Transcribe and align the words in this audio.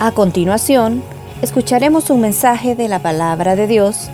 A 0.00 0.12
continuación, 0.12 1.02
escucharemos 1.42 2.08
un 2.10 2.20
mensaje 2.20 2.76
de 2.76 2.86
la 2.86 3.00
palabra 3.00 3.56
de 3.56 3.66
Dios 3.66 4.10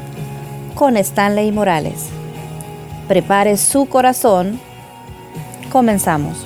con 0.75 0.97
Stanley 0.97 1.53
Morales. 1.53 2.09
Prepare 3.07 3.59
su 3.59 3.87
corazón. 3.87 4.59
Comenzamos. 5.71 6.39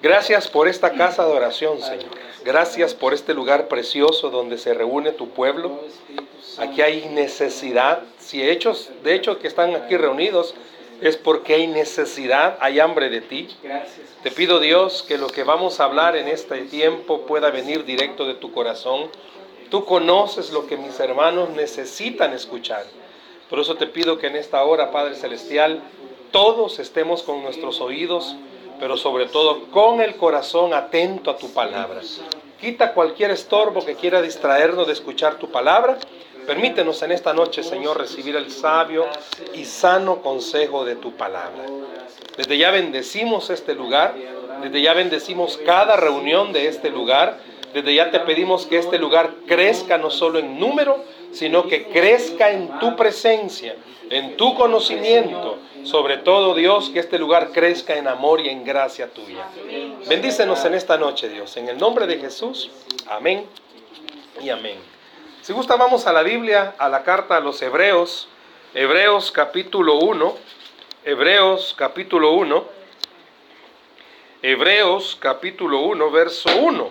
Gracias 0.00 0.48
por 0.48 0.68
esta 0.68 0.92
casa 0.92 1.26
de 1.26 1.32
oración, 1.32 1.82
Señor. 1.82 2.08
Gracias 2.46 2.94
por 2.94 3.12
este 3.12 3.34
lugar 3.34 3.68
precioso 3.68 4.30
donde 4.30 4.56
se 4.56 4.72
reúne 4.72 5.12
tu 5.12 5.28
pueblo. 5.28 5.82
Aquí 6.56 6.80
hay 6.80 7.10
necesidad. 7.10 8.00
Si 8.18 8.42
hechos, 8.42 8.88
de 9.04 9.14
hecho, 9.14 9.38
que 9.38 9.48
están 9.48 9.74
aquí 9.74 9.98
reunidos, 9.98 10.54
es 11.00 11.16
porque 11.16 11.54
hay 11.54 11.66
necesidad, 11.66 12.58
hay 12.60 12.80
hambre 12.80 13.08
de 13.08 13.20
ti. 13.20 13.48
Te 14.22 14.30
pido 14.30 14.60
Dios 14.60 15.02
que 15.02 15.18
lo 15.18 15.28
que 15.28 15.44
vamos 15.44 15.80
a 15.80 15.84
hablar 15.84 16.16
en 16.16 16.28
este 16.28 16.62
tiempo 16.62 17.22
pueda 17.22 17.50
venir 17.50 17.84
directo 17.84 18.26
de 18.26 18.34
tu 18.34 18.52
corazón. 18.52 19.08
Tú 19.70 19.84
conoces 19.84 20.52
lo 20.52 20.66
que 20.66 20.76
mis 20.76 20.98
hermanos 21.00 21.50
necesitan 21.50 22.32
escuchar. 22.32 22.84
Por 23.48 23.60
eso 23.60 23.76
te 23.76 23.86
pido 23.86 24.18
que 24.18 24.26
en 24.26 24.36
esta 24.36 24.62
hora, 24.64 24.90
Padre 24.90 25.14
Celestial, 25.14 25.80
todos 26.30 26.78
estemos 26.78 27.22
con 27.22 27.42
nuestros 27.42 27.80
oídos, 27.80 28.36
pero 28.78 28.96
sobre 28.96 29.26
todo 29.26 29.66
con 29.70 30.00
el 30.00 30.16
corazón 30.16 30.74
atento 30.74 31.30
a 31.30 31.36
tu 31.36 31.52
palabra. 31.52 32.00
Quita 32.60 32.92
cualquier 32.92 33.30
estorbo 33.30 33.84
que 33.84 33.94
quiera 33.94 34.20
distraernos 34.20 34.86
de 34.86 34.92
escuchar 34.92 35.36
tu 35.38 35.50
palabra 35.50 35.98
Permítenos 36.46 37.02
en 37.02 37.12
esta 37.12 37.32
noche, 37.32 37.62
Señor, 37.62 37.98
recibir 37.98 38.36
el 38.36 38.50
sabio 38.50 39.06
y 39.54 39.64
sano 39.64 40.22
consejo 40.22 40.84
de 40.84 40.96
tu 40.96 41.12
palabra. 41.12 41.64
Desde 42.36 42.58
ya 42.58 42.70
bendecimos 42.70 43.50
este 43.50 43.74
lugar, 43.74 44.14
desde 44.62 44.82
ya 44.82 44.94
bendecimos 44.94 45.58
cada 45.64 45.96
reunión 45.96 46.52
de 46.52 46.68
este 46.68 46.90
lugar, 46.90 47.38
desde 47.72 47.94
ya 47.94 48.10
te 48.10 48.20
pedimos 48.20 48.66
que 48.66 48.78
este 48.78 48.98
lugar 48.98 49.30
crezca 49.46 49.96
no 49.98 50.10
solo 50.10 50.38
en 50.38 50.58
número, 50.58 51.04
sino 51.32 51.68
que 51.68 51.88
crezca 51.88 52.50
en 52.50 52.78
tu 52.80 52.96
presencia, 52.96 53.76
en 54.10 54.36
tu 54.36 54.54
conocimiento. 54.54 55.58
Sobre 55.84 56.18
todo, 56.18 56.54
Dios, 56.54 56.90
que 56.90 56.98
este 56.98 57.18
lugar 57.18 57.52
crezca 57.52 57.96
en 57.96 58.08
amor 58.08 58.40
y 58.40 58.48
en 58.48 58.64
gracia 58.64 59.08
tuya. 59.08 59.46
Bendícenos 60.08 60.64
en 60.64 60.74
esta 60.74 60.98
noche, 60.98 61.28
Dios. 61.28 61.56
En 61.56 61.68
el 61.68 61.78
nombre 61.78 62.06
de 62.06 62.18
Jesús. 62.18 62.70
Amén 63.08 63.46
y 64.42 64.50
amén. 64.50 64.99
Si 65.42 65.54
gusta, 65.54 65.76
vamos 65.76 66.06
a 66.06 66.12
la 66.12 66.22
Biblia, 66.22 66.74
a 66.76 66.90
la 66.90 67.02
carta 67.02 67.38
a 67.38 67.40
los 67.40 67.62
Hebreos, 67.62 68.28
Hebreos 68.74 69.32
capítulo 69.32 69.94
1, 69.94 70.36
Hebreos 71.02 71.74
capítulo 71.78 72.32
1, 72.32 72.68
Hebreos 74.42 75.16
capítulo 75.18 75.80
1, 75.80 76.10
verso 76.10 76.50
1. 76.54 76.90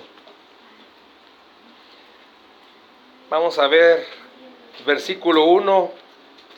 Vamos 3.30 3.60
a 3.60 3.68
ver 3.68 4.08
versículo 4.84 5.44
1, 5.46 5.92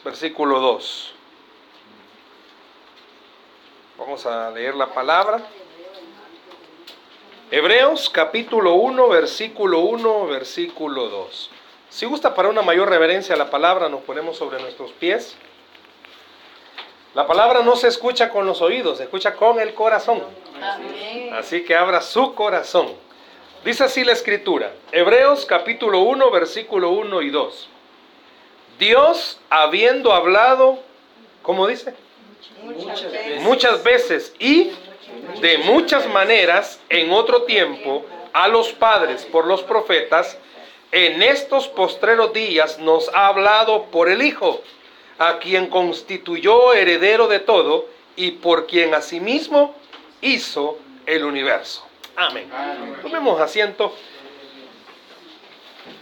versículo 0.05 0.61
2. 0.61 1.13
Vamos 3.97 4.25
a 4.25 4.49
leer 4.51 4.75
la 4.75 4.87
palabra. 4.93 5.45
Hebreos 7.51 8.09
capítulo 8.09 8.75
1, 8.75 9.09
versículo 9.09 9.79
1, 9.79 10.27
versículo 10.27 11.09
2. 11.09 11.51
Si 11.91 12.05
gusta 12.05 12.33
para 12.33 12.47
una 12.47 12.61
mayor 12.61 12.89
reverencia 12.89 13.35
a 13.35 13.37
la 13.37 13.49
palabra, 13.49 13.89
nos 13.89 14.01
ponemos 14.01 14.37
sobre 14.37 14.61
nuestros 14.61 14.91
pies. 14.93 15.35
La 17.13 17.27
palabra 17.27 17.63
no 17.63 17.75
se 17.75 17.89
escucha 17.89 18.29
con 18.29 18.45
los 18.45 18.61
oídos, 18.61 18.99
se 18.99 19.03
escucha 19.03 19.35
con 19.35 19.59
el 19.59 19.73
corazón. 19.73 20.23
Así 21.33 21.65
que 21.65 21.75
abra 21.75 21.99
su 22.01 22.33
corazón. 22.33 22.93
Dice 23.65 23.83
así 23.83 24.05
la 24.05 24.13
escritura, 24.13 24.71
Hebreos 24.93 25.45
capítulo 25.45 25.99
1, 25.99 26.31
versículo 26.31 26.91
1 26.91 27.21
y 27.23 27.29
2. 27.29 27.69
Dios 28.79 29.41
habiendo 29.49 30.13
hablado, 30.13 30.79
¿cómo 31.41 31.67
dice? 31.67 31.93
Muchas 32.63 33.11
veces. 33.11 33.41
muchas 33.41 33.83
veces 33.83 34.35
y 34.39 34.71
de 35.41 35.57
muchas 35.57 36.07
maneras 36.07 36.79
en 36.87 37.11
otro 37.11 37.43
tiempo 37.43 38.05
a 38.31 38.47
los 38.47 38.71
padres 38.71 39.25
por 39.25 39.45
los 39.45 39.61
profetas, 39.61 40.37
en 40.91 41.23
estos 41.23 41.67
postreros 41.69 42.33
días 42.33 42.79
nos 42.79 43.09
ha 43.13 43.27
hablado 43.27 43.85
por 43.85 44.09
el 44.09 44.21
Hijo, 44.21 44.61
a 45.17 45.39
quien 45.39 45.67
constituyó 45.67 46.73
heredero 46.73 47.27
de 47.27 47.39
todo 47.39 47.87
y 48.15 48.31
por 48.31 48.67
quien 48.67 48.93
asimismo 48.93 49.75
hizo 50.21 50.77
el 51.05 51.23
universo. 51.23 51.85
Amén. 52.15 52.49
Tomemos 53.01 53.39
asiento. 53.39 53.95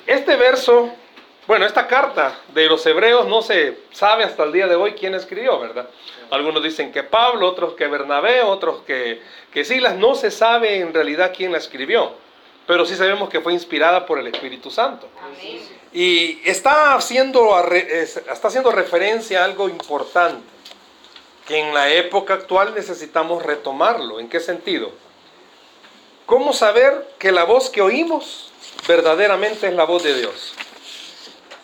Este 0.07 0.35
verso, 0.35 0.89
bueno, 1.45 1.65
esta 1.65 1.85
carta 1.85 2.39
de 2.53 2.65
los 2.67 2.83
hebreos 2.85 3.27
no 3.27 3.43
se 3.43 3.77
sabe 3.91 4.23
hasta 4.23 4.43
el 4.43 4.51
día 4.51 4.67
de 4.67 4.75
hoy 4.75 4.93
quién 4.93 5.13
escribió, 5.13 5.59
¿verdad? 5.59 5.87
Algunos 6.31 6.63
dicen 6.63 6.91
que 6.91 7.03
Pablo, 7.03 7.47
otros 7.47 7.73
que 7.73 7.87
Bernabé, 7.87 8.41
otros 8.41 8.81
que, 8.83 9.21
que 9.51 9.63
Silas, 9.63 9.95
no 9.95 10.15
se 10.15 10.31
sabe 10.31 10.79
en 10.79 10.93
realidad 10.93 11.33
quién 11.35 11.51
la 11.51 11.59
escribió 11.59 12.13
pero 12.69 12.85
sí 12.85 12.95
sabemos 12.95 13.29
que 13.29 13.41
fue 13.41 13.51
inspirada 13.51 14.05
por 14.05 14.19
el 14.19 14.27
Espíritu 14.27 14.69
Santo. 14.69 15.07
Y 15.91 16.39
está 16.47 16.93
haciendo, 16.93 17.59
está 17.73 18.47
haciendo 18.47 18.69
referencia 18.69 19.41
a 19.41 19.45
algo 19.45 19.67
importante, 19.67 20.47
que 21.47 21.57
en 21.57 21.73
la 21.73 21.89
época 21.91 22.35
actual 22.35 22.75
necesitamos 22.75 23.41
retomarlo. 23.41 24.19
¿En 24.19 24.29
qué 24.29 24.39
sentido? 24.39 24.91
¿Cómo 26.27 26.53
saber 26.53 27.09
que 27.17 27.31
la 27.31 27.43
voz 27.43 27.71
que 27.71 27.81
oímos 27.81 28.51
verdaderamente 28.87 29.65
es 29.65 29.73
la 29.73 29.85
voz 29.85 30.03
de 30.03 30.13
Dios? 30.13 30.53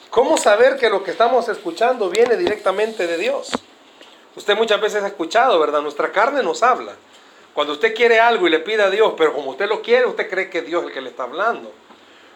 ¿Cómo 0.10 0.40
saber 0.40 0.80
que 0.80 0.90
lo 0.90 1.04
que 1.04 1.12
estamos 1.12 1.48
escuchando 1.50 2.10
viene 2.10 2.36
directamente 2.36 3.06
de 3.06 3.20
Dios? 3.20 3.52
Usted 4.36 4.58
muchas 4.58 4.82
veces 4.82 5.04
ha 5.04 5.08
escuchado, 5.08 5.60
¿verdad? 5.60 5.84
Nuestra 5.84 6.12
carne 6.12 6.42
nos 6.42 6.64
habla. 6.64 6.96
Cuando 7.56 7.72
usted 7.72 7.96
quiere 7.96 8.20
algo 8.20 8.48
y 8.48 8.50
le 8.50 8.60
pide 8.60 8.84
a 8.84 8.90
Dios, 8.90 9.14
pero 9.18 9.32
como 9.32 9.52
usted 9.52 9.70
lo 9.70 9.82
quiere, 9.82 10.06
usted 10.06 10.30
cree 10.30 10.50
que 10.50 10.62
Dios 10.62 10.82
es 10.84 10.90
el 10.90 10.94
que 10.94 11.00
le 11.00 11.10
está 11.10 11.24
hablando. 11.24 11.72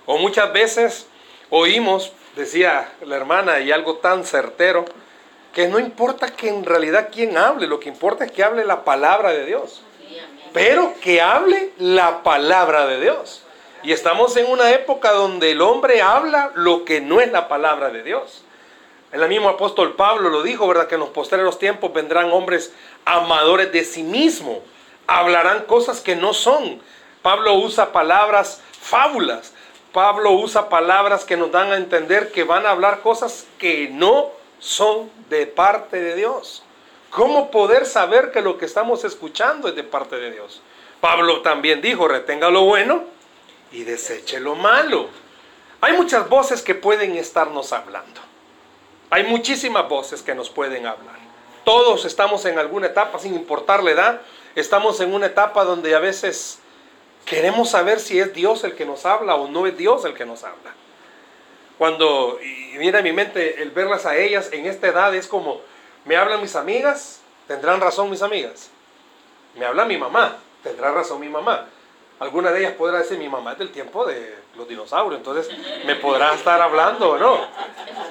O 0.05 0.17
muchas 0.17 0.53
veces 0.53 1.07
oímos, 1.49 2.13
decía 2.37 2.89
la 3.05 3.17
hermana, 3.17 3.59
y 3.59 3.73
algo 3.73 3.97
tan 3.97 4.23
certero, 4.23 4.85
que 5.53 5.67
no 5.67 5.77
importa 5.77 6.33
que 6.33 6.47
en 6.47 6.63
realidad 6.63 7.09
quién 7.11 7.37
hable, 7.37 7.67
lo 7.67 7.81
que 7.81 7.89
importa 7.89 8.23
es 8.23 8.31
que 8.31 8.45
hable 8.45 8.63
la 8.63 8.85
palabra 8.85 9.31
de 9.31 9.45
Dios. 9.45 9.81
Pero 10.53 10.93
que 11.01 11.21
hable 11.21 11.73
la 11.77 12.23
palabra 12.23 12.87
de 12.87 13.01
Dios. 13.01 13.43
Y 13.83 13.91
estamos 13.91 14.37
en 14.37 14.49
una 14.49 14.71
época 14.71 15.11
donde 15.11 15.51
el 15.51 15.61
hombre 15.61 16.01
habla 16.01 16.53
lo 16.55 16.85
que 16.85 17.01
no 17.01 17.19
es 17.19 17.29
la 17.29 17.49
palabra 17.49 17.89
de 17.89 18.03
Dios. 18.03 18.45
El 19.11 19.27
mismo 19.27 19.49
apóstol 19.49 19.97
Pablo 19.97 20.29
lo 20.29 20.43
dijo, 20.43 20.65
¿verdad? 20.65 20.87
Que 20.87 20.95
en 20.95 21.01
los 21.01 21.09
posteriores 21.09 21.59
tiempos 21.59 21.91
vendrán 21.91 22.31
hombres 22.31 22.71
amadores 23.03 23.73
de 23.73 23.83
sí 23.83 24.01
mismo 24.01 24.63
hablarán 25.17 25.65
cosas 25.65 26.01
que 26.01 26.15
no 26.15 26.33
son. 26.33 26.81
Pablo 27.21 27.55
usa 27.55 27.91
palabras 27.91 28.61
fábulas. 28.79 29.53
Pablo 29.91 30.31
usa 30.33 30.69
palabras 30.69 31.25
que 31.25 31.35
nos 31.35 31.51
dan 31.51 31.71
a 31.71 31.77
entender 31.77 32.31
que 32.31 32.43
van 32.43 32.65
a 32.65 32.71
hablar 32.71 33.01
cosas 33.01 33.47
que 33.57 33.89
no 33.89 34.29
son 34.59 35.09
de 35.29 35.47
parte 35.47 35.99
de 35.99 36.15
Dios. 36.15 36.63
¿Cómo 37.09 37.49
poder 37.49 37.87
saber 37.87 38.31
que 38.31 38.41
lo 38.41 38.57
que 38.57 38.65
estamos 38.65 39.03
escuchando 39.03 39.67
es 39.67 39.75
de 39.75 39.83
parte 39.83 40.17
de 40.17 40.31
Dios? 40.31 40.61
Pablo 41.01 41.41
también 41.41 41.81
dijo, 41.81 42.07
retenga 42.07 42.51
lo 42.51 42.65
bueno 42.65 43.03
y 43.71 43.83
deseche 43.83 44.39
lo 44.39 44.55
malo. 44.55 45.07
Hay 45.81 45.93
muchas 45.93 46.29
voces 46.29 46.61
que 46.61 46.75
pueden 46.75 47.15
estarnos 47.15 47.73
hablando. 47.73 48.21
Hay 49.09 49.23
muchísimas 49.23 49.89
voces 49.89 50.21
que 50.21 50.35
nos 50.35 50.51
pueden 50.51 50.85
hablar. 50.85 51.17
Todos 51.63 52.05
estamos 52.05 52.45
en 52.45 52.59
alguna 52.59 52.87
etapa, 52.87 53.17
sin 53.17 53.33
importar 53.33 53.83
la 53.83 53.91
edad, 53.91 54.21
Estamos 54.55 54.99
en 54.99 55.13
una 55.13 55.27
etapa 55.27 55.63
donde 55.63 55.95
a 55.95 55.99
veces 55.99 56.59
queremos 57.25 57.69
saber 57.69 57.99
si 57.99 58.19
es 58.19 58.33
Dios 58.33 58.63
el 58.63 58.75
que 58.75 58.85
nos 58.85 59.05
habla 59.05 59.35
o 59.35 59.47
no 59.47 59.67
es 59.67 59.77
Dios 59.77 60.05
el 60.05 60.13
que 60.13 60.25
nos 60.25 60.43
habla. 60.43 60.73
Cuando 61.77 62.37
viene 62.77 62.97
a 62.97 63.01
mi 63.01 63.13
mente 63.13 63.61
el 63.61 63.71
verlas 63.71 64.05
a 64.05 64.17
ellas 64.17 64.49
en 64.51 64.65
esta 64.65 64.87
edad 64.87 65.15
es 65.15 65.27
como, 65.27 65.61
me 66.05 66.17
hablan 66.17 66.41
mis 66.41 66.55
amigas, 66.55 67.21
tendrán 67.47 67.79
razón 67.79 68.09
mis 68.09 68.21
amigas. 68.21 68.69
Me 69.55 69.65
habla 69.65 69.85
mi 69.85 69.97
mamá, 69.97 70.37
tendrá 70.63 70.91
razón 70.91 71.21
mi 71.21 71.29
mamá. 71.29 71.67
Alguna 72.19 72.51
de 72.51 72.59
ellas 72.59 72.73
podrá 72.73 72.97
decir, 72.97 73.17
mi 73.17 73.29
mamá 73.29 73.53
es 73.53 73.59
del 73.59 73.71
tiempo 73.71 74.05
de 74.05 74.35
los 74.57 74.67
dinosaurios, 74.67 75.19
entonces 75.19 75.49
me 75.85 75.95
podrá 75.95 76.33
estar 76.33 76.61
hablando 76.61 77.11
o 77.11 77.17
no. 77.17 77.47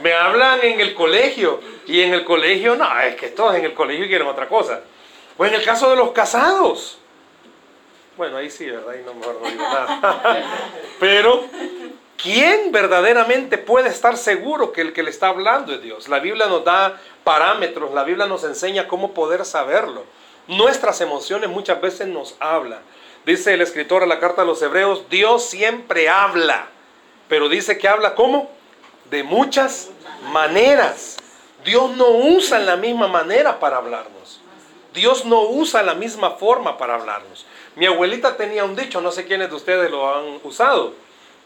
Me 0.00 0.14
hablan 0.14 0.60
en 0.62 0.80
el 0.80 0.94
colegio 0.94 1.60
y 1.86 2.00
en 2.00 2.14
el 2.14 2.24
colegio, 2.24 2.74
no, 2.74 3.00
es 3.00 3.16
que 3.16 3.28
todos 3.28 3.54
en 3.56 3.66
el 3.66 3.74
colegio 3.74 4.06
quieren 4.06 4.26
otra 4.26 4.48
cosa. 4.48 4.80
O 5.38 5.46
en 5.46 5.54
el 5.54 5.64
caso 5.64 5.88
de 5.88 5.96
los 5.96 6.10
casados. 6.10 6.98
Bueno, 8.16 8.36
ahí 8.36 8.50
sí, 8.50 8.68
¿verdad? 8.68 8.90
Ahí 8.90 9.02
no, 9.06 9.14
mejor 9.14 9.40
no 9.40 9.48
digo 9.48 9.62
nada. 9.62 10.42
Pero, 11.00 11.44
¿quién 12.20 12.72
verdaderamente 12.72 13.56
puede 13.56 13.88
estar 13.88 14.16
seguro 14.16 14.72
que 14.72 14.80
el 14.80 14.92
que 14.92 15.04
le 15.04 15.10
está 15.10 15.28
hablando 15.28 15.72
es 15.72 15.80
Dios? 15.80 16.08
La 16.08 16.18
Biblia 16.18 16.46
nos 16.46 16.64
da 16.64 17.00
parámetros, 17.22 17.94
la 17.94 18.02
Biblia 18.02 18.26
nos 18.26 18.42
enseña 18.42 18.88
cómo 18.88 19.14
poder 19.14 19.44
saberlo. 19.44 20.02
Nuestras 20.48 21.00
emociones 21.00 21.48
muchas 21.48 21.80
veces 21.80 22.08
nos 22.08 22.34
hablan. 22.40 22.80
Dice 23.24 23.54
el 23.54 23.60
escritor 23.60 24.02
a 24.02 24.06
la 24.06 24.18
carta 24.18 24.42
a 24.42 24.44
los 24.44 24.60
hebreos, 24.62 25.04
Dios 25.08 25.44
siempre 25.44 26.08
habla, 26.08 26.66
pero 27.28 27.48
dice 27.48 27.78
que 27.78 27.86
habla 27.86 28.16
¿cómo? 28.16 28.50
De 29.10 29.22
muchas 29.22 29.90
maneras. 30.32 31.18
Dios 31.64 31.96
no 31.96 32.08
usa 32.08 32.58
la 32.58 32.76
misma 32.76 33.06
manera 33.06 33.60
para 33.60 33.76
hablarnos. 33.76 34.37
Dios 34.98 35.24
no 35.24 35.42
usa 35.42 35.84
la 35.84 35.94
misma 35.94 36.32
forma 36.32 36.76
para 36.76 36.96
hablarnos. 36.96 37.46
Mi 37.76 37.86
abuelita 37.86 38.36
tenía 38.36 38.64
un 38.64 38.74
dicho, 38.74 39.00
no 39.00 39.12
sé 39.12 39.26
quiénes 39.26 39.48
de 39.48 39.54
ustedes 39.54 39.90
lo 39.92 40.12
han 40.12 40.40
usado, 40.42 40.94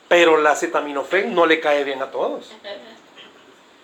pero 0.09 0.39
la 0.39 0.53
acetaminofén 0.53 1.35
no 1.35 1.45
le 1.45 1.61
cae 1.61 1.85
bien 1.85 2.01
a 2.01 2.11
todos. 2.11 2.51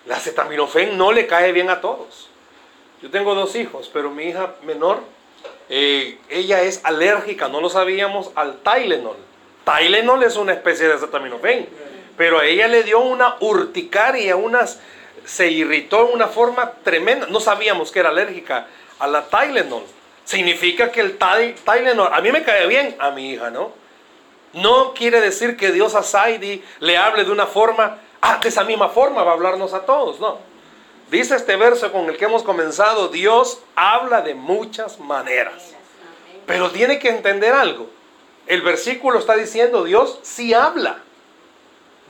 La 0.07 0.15
acetaminofén 0.15 0.97
no 0.97 1.11
le 1.11 1.27
cae 1.27 1.51
bien 1.51 1.69
a 1.69 1.81
todos. 1.81 2.29
Yo 3.03 3.11
tengo 3.11 3.35
dos 3.35 3.55
hijos, 3.55 3.91
pero 3.93 4.09
mi 4.09 4.23
hija 4.23 4.55
menor, 4.63 5.01
eh, 5.69 6.17
ella 6.29 6.63
es 6.63 6.81
alérgica, 6.83 7.47
no 7.47 7.61
lo 7.61 7.69
sabíamos, 7.69 8.31
al 8.33 8.57
Tylenol. 8.63 9.17
Tylenol 9.65 10.23
es 10.23 10.35
una 10.35 10.53
especie 10.53 10.87
de 10.87 10.95
acetaminofén, 10.95 11.69
pero 12.17 12.39
a 12.39 12.45
ella 12.47 12.67
le 12.67 12.81
dio 12.81 12.99
una 12.99 13.35
urticaria, 13.41 14.35
unas, 14.35 14.79
se 15.25 15.51
irritó 15.51 16.07
de 16.07 16.13
una 16.13 16.27
forma 16.27 16.71
tremenda. 16.83 17.27
No 17.27 17.39
sabíamos 17.39 17.91
que 17.91 17.99
era 17.99 18.09
alérgica 18.09 18.65
a 18.99 19.07
la 19.07 19.25
Tylenol. 19.27 19.83
Significa 20.25 20.91
que 20.91 21.01
el 21.01 21.17
Tylenol, 21.17 22.13
a 22.13 22.21
mí 22.21 22.31
me 22.31 22.43
cae 22.43 22.67
bien, 22.67 22.95
a 22.99 23.11
mi 23.11 23.31
hija, 23.31 23.49
¿no? 23.49 23.71
No 24.53 24.93
quiere 24.93 25.21
decir 25.21 25.57
que 25.57 25.71
Dios 25.71 25.95
a 25.95 26.03
Saidi 26.03 26.63
le 26.79 26.97
hable 26.97 27.23
de 27.23 27.31
una 27.31 27.47
forma, 27.47 27.99
ah, 28.21 28.39
de 28.41 28.49
esa 28.49 28.63
misma 28.63 28.89
forma 28.89 29.23
va 29.23 29.31
a 29.31 29.33
hablarnos 29.35 29.73
a 29.73 29.85
todos, 29.85 30.19
no. 30.19 30.37
Dice 31.11 31.35
este 31.35 31.55
verso 31.55 31.91
con 31.91 32.07
el 32.09 32.17
que 32.17 32.25
hemos 32.25 32.43
comenzado, 32.43 33.07
Dios 33.07 33.59
habla 33.75 34.21
de 34.21 34.35
muchas 34.35 34.99
maneras. 34.99 35.73
Pero 36.45 36.69
tiene 36.69 36.99
que 36.99 37.09
entender 37.09 37.53
algo. 37.53 37.89
El 38.45 38.61
versículo 38.61 39.19
está 39.19 39.35
diciendo, 39.35 39.83
Dios 39.83 40.19
sí 40.21 40.53
habla. 40.53 40.99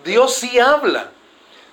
Dios 0.03 0.33
sí 0.33 0.59
habla. 0.59 1.11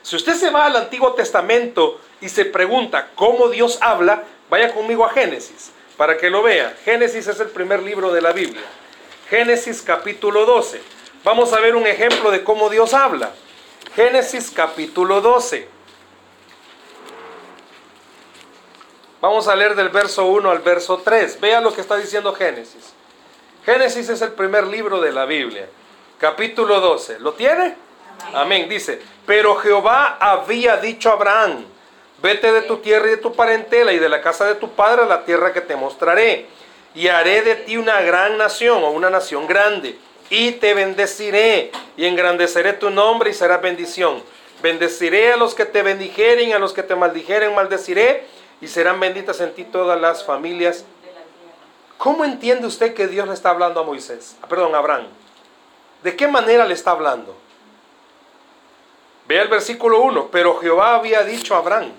Si 0.02 0.14
usted 0.14 0.34
se 0.34 0.50
va 0.50 0.66
al 0.66 0.76
Antiguo 0.76 1.14
Testamento 1.14 2.00
y 2.20 2.28
se 2.28 2.44
pregunta 2.44 3.10
cómo 3.16 3.48
Dios 3.48 3.78
habla, 3.80 4.22
vaya 4.50 4.72
conmigo 4.72 5.04
a 5.04 5.10
Génesis 5.10 5.72
para 5.96 6.16
que 6.16 6.30
lo 6.30 6.42
vea. 6.42 6.76
Génesis 6.84 7.26
es 7.26 7.40
el 7.40 7.48
primer 7.48 7.82
libro 7.82 8.12
de 8.12 8.20
la 8.20 8.32
Biblia. 8.32 8.62
Génesis 9.28 9.82
capítulo 9.82 10.44
12. 10.46 10.80
Vamos 11.24 11.52
a 11.52 11.60
ver 11.60 11.74
un 11.74 11.86
ejemplo 11.86 12.30
de 12.30 12.44
cómo 12.44 12.70
Dios 12.70 12.94
habla. 12.94 13.32
Génesis 13.94 14.50
capítulo 14.54 15.20
12. 15.20 15.68
Vamos 19.20 19.48
a 19.48 19.56
leer 19.56 19.74
del 19.74 19.88
verso 19.88 20.26
1 20.26 20.50
al 20.50 20.60
verso 20.60 20.98
3. 20.98 21.40
Vea 21.40 21.60
lo 21.60 21.74
que 21.74 21.80
está 21.80 21.96
diciendo 21.96 22.34
Génesis. 22.34 22.92
Génesis 23.64 24.08
es 24.08 24.22
el 24.22 24.32
primer 24.32 24.66
libro 24.66 25.00
de 25.00 25.10
la 25.10 25.24
Biblia. 25.24 25.68
Capítulo 26.18 26.80
12. 26.80 27.18
¿Lo 27.18 27.32
tiene? 27.32 27.74
Amén. 28.32 28.68
Dice, 28.68 29.02
pero 29.26 29.56
Jehová 29.56 30.18
había 30.20 30.76
dicho 30.76 31.10
a 31.10 31.14
Abraham, 31.14 31.64
vete 32.22 32.52
de 32.52 32.62
tu 32.62 32.78
tierra 32.78 33.06
y 33.06 33.10
de 33.10 33.16
tu 33.16 33.32
parentela 33.32 33.92
y 33.92 33.98
de 33.98 34.08
la 34.08 34.20
casa 34.20 34.46
de 34.46 34.54
tu 34.54 34.70
padre 34.70 35.02
a 35.02 35.06
la 35.06 35.24
tierra 35.24 35.52
que 35.52 35.60
te 35.60 35.76
mostraré. 35.76 36.46
Y 36.94 37.08
haré 37.08 37.42
de 37.42 37.56
ti 37.56 37.76
una 37.76 38.00
gran 38.00 38.38
nación 38.38 38.82
o 38.82 38.90
una 38.90 39.10
nación 39.10 39.46
grande. 39.46 39.98
Y 40.30 40.52
te 40.52 40.74
bendeciré 40.74 41.70
y 41.96 42.06
engrandeceré 42.06 42.72
tu 42.72 42.90
nombre 42.90 43.30
y 43.30 43.34
será 43.34 43.58
bendición. 43.58 44.22
Bendeciré 44.62 45.32
a 45.32 45.36
los 45.36 45.54
que 45.54 45.66
te 45.66 45.82
bendijeren, 45.82 46.54
a 46.54 46.58
los 46.58 46.72
que 46.72 46.82
te 46.82 46.96
maldijeren, 46.96 47.54
maldeciré 47.54 48.24
y 48.60 48.68
serán 48.68 48.98
benditas 48.98 49.40
en 49.40 49.52
ti 49.54 49.64
todas 49.64 50.00
las 50.00 50.24
familias. 50.24 50.84
¿Cómo 51.98 52.24
entiende 52.24 52.66
usted 52.66 52.94
que 52.94 53.06
Dios 53.06 53.28
le 53.28 53.34
está 53.34 53.50
hablando 53.50 53.80
a 53.80 53.84
Moisés? 53.84 54.36
Ah, 54.42 54.48
perdón, 54.48 54.74
a 54.74 54.78
Abraham. 54.78 55.06
¿De 56.02 56.16
qué 56.16 56.26
manera 56.28 56.64
le 56.64 56.74
está 56.74 56.92
hablando? 56.92 57.36
Vea 59.26 59.42
el 59.42 59.48
versículo 59.48 60.00
1. 60.00 60.28
Pero 60.30 60.58
Jehová 60.58 60.94
había 60.94 61.22
dicho 61.22 61.54
a 61.54 61.58
Abraham. 61.58 61.92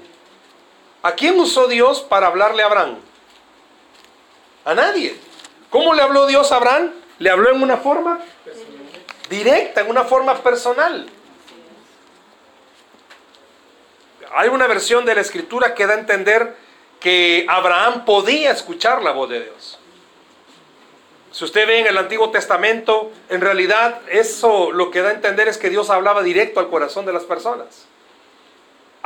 ¿A 1.08 1.16
quién 1.16 1.40
usó 1.40 1.68
Dios 1.70 2.02
para 2.02 2.28
hablarle 2.28 2.64
a 2.64 2.66
Abraham? 2.66 2.98
A 4.66 4.74
nadie. 4.74 5.18
¿Cómo 5.70 5.94
le 5.94 6.02
habló 6.02 6.26
Dios 6.26 6.52
a 6.52 6.58
Abraham? 6.58 6.92
Le 7.20 7.30
habló 7.30 7.50
en 7.50 7.64
una 7.64 7.78
forma 7.78 8.20
directa, 9.30 9.80
en 9.80 9.90
una 9.90 10.04
forma 10.04 10.36
personal. 10.44 11.08
Hay 14.36 14.50
una 14.50 14.68
versión 14.68 15.06
de 15.06 15.16
la 15.16 15.22
escritura 15.22 15.74
que 15.76 15.88
da 15.88 15.94
a 15.94 16.00
entender 16.00 16.58
que 17.00 17.46
Abraham 17.48 18.04
podía 18.04 18.52
escuchar 18.52 19.02
la 19.02 19.12
voz 19.12 19.30
de 19.30 19.44
Dios. 19.46 19.80
Si 21.32 21.46
usted 21.46 21.66
ve 21.68 21.80
en 21.80 21.88
el 21.88 21.98
Antiguo 21.98 22.32
Testamento, 22.32 23.14
en 23.30 23.40
realidad 23.40 24.02
eso 24.10 24.74
lo 24.74 24.92
que 24.92 25.02
da 25.02 25.12
a 25.12 25.14
entender 25.14 25.48
es 25.48 25.58
que 25.58 25.70
Dios 25.70 25.90
hablaba 25.90 26.22
directo 26.22 26.60
al 26.60 26.70
corazón 26.70 27.06
de 27.06 27.14
las 27.14 27.24
personas. 27.24 27.88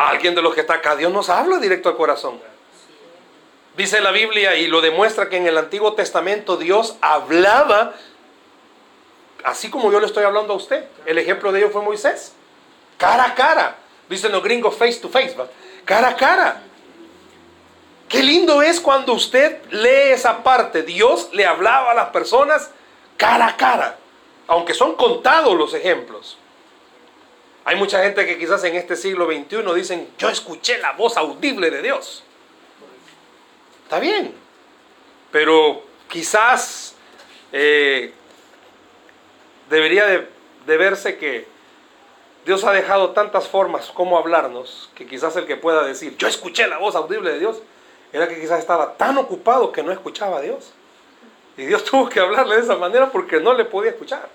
Alguien 0.09 0.33
de 0.33 0.42
los 0.42 0.56
que 0.56 0.62
está 0.62 0.75
acá, 0.75 0.95
Dios 0.95 1.13
nos 1.13 1.30
habla 1.30 1.59
directo 1.59 1.88
al 1.88 1.95
corazón. 1.95 2.42
Dice 3.77 4.01
la 4.01 4.09
Biblia 4.09 4.56
y 4.56 4.65
lo 4.65 4.81
demuestra 4.81 5.30
que 5.30 5.38
en 5.38 5.45
el 5.45 5.56
Antiguo 5.59 5.94
Testamento 5.94 6.57
Dios 6.57 6.98
hablaba 7.01 7.94
así 9.44 9.69
como 9.69 9.92
yo 9.92 10.00
le 10.00 10.07
estoy 10.07 10.24
hablando 10.24 10.53
a 10.53 10.56
usted. 10.56 10.86
El 11.06 11.19
ejemplo 11.19 11.51
de 11.51 11.59
ello 11.59 11.69
fue 11.69 11.83
Moisés. 11.83 12.33
Cara 12.98 13.25
a 13.25 13.36
cara. 13.36 13.77
Dicen 14.09 14.31
los 14.31 14.44
gringos 14.44 14.75
face 14.75 14.95
to 14.95 15.07
face, 15.07 15.36
cara 15.86 16.09
a 16.09 16.15
cara. 16.15 16.63
Qué 18.09 18.24
lindo 18.24 18.63
es 18.63 18.80
cuando 18.80 19.13
usted 19.13 19.62
lee 19.69 20.13
esa 20.13 20.42
parte. 20.42 20.81
Dios 20.81 21.30
le 21.31 21.45
hablaba 21.45 21.92
a 21.92 21.94
las 21.94 22.09
personas 22.09 22.71
cara 23.18 23.47
a 23.50 23.56
cara, 23.56 23.97
aunque 24.47 24.74
son 24.74 24.95
contados 24.95 25.56
los 25.56 25.75
ejemplos. 25.75 26.39
Hay 27.63 27.75
mucha 27.75 28.04
gente 28.04 28.25
que 28.25 28.38
quizás 28.38 28.63
en 28.63 28.75
este 28.75 28.96
siglo 28.96 29.28
XXI 29.28 29.74
dicen, 29.75 30.10
yo 30.18 30.30
escuché 30.30 30.78
la 30.80 30.94
voz 30.94 31.18
audible 31.18 31.69
de 31.69 31.81
Dios. 31.81 32.24
Está 33.84 34.00
bien, 34.00 34.34
pero 35.31 35.84
quizás 36.08 36.96
eh, 37.52 38.13
debería 39.69 40.06
de, 40.06 40.28
de 40.66 40.78
verse 40.78 41.18
que 41.18 41.46
Dios 42.46 42.63
ha 42.63 42.72
dejado 42.72 43.12
tantas 43.12 43.48
formas 43.48 43.92
como 43.92 44.18
hablarnos 44.18 44.90
que 44.96 45.06
quizás 45.06 45.36
el 45.36 45.46
que 45.46 45.57
pueda 45.57 45.84
decir, 45.84 46.18
yo 46.18 46.28
escuché 46.28 46.68
la 46.68 46.80
voz 46.80 46.96
audible 46.96 47.31
de 47.31 47.40
Dios, 47.40 47.62
era 48.12 48.28
que 48.28 48.40
quizás 48.40 48.60
estaba 48.60 48.94
tan 48.96 49.18
ocupado 49.18 49.72
que 49.72 49.84
no 49.84 49.92
escuchaba 49.92 50.40
a 50.40 50.42
Dios. 50.42 50.74
Y 51.57 51.66
Dios 51.66 51.84
tuvo 51.90 52.10
que 52.10 52.19
hablarle 52.19 52.56
de 52.56 52.62
esa 52.62 52.75
manera 52.75 53.12
porque 53.12 53.40
no 53.40 53.54
le 53.54 53.66
podía 53.66 53.92
escuchar. 53.92 54.28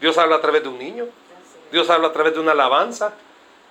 Dios 0.00 0.18
habla 0.18 0.36
a 0.36 0.40
través 0.40 0.62
de 0.62 0.68
un 0.68 0.78
niño, 0.78 1.06
Dios 1.74 1.90
habla 1.90 2.08
a 2.08 2.12
través 2.12 2.32
de 2.32 2.40
una 2.40 2.52
alabanza. 2.52 3.12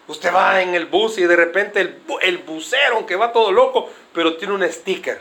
Usted 0.08 0.32
va 0.32 0.62
en 0.62 0.76
el 0.76 0.86
bus 0.86 1.18
y 1.18 1.24
de 1.24 1.36
repente 1.36 1.82
el, 1.82 2.02
el 2.22 2.38
bucero, 2.40 2.98
aunque 2.98 3.16
va 3.16 3.32
todo 3.32 3.52
loco, 3.52 3.90
pero 4.14 4.38
tiene 4.38 4.54
un 4.54 4.70
sticker. 4.70 5.20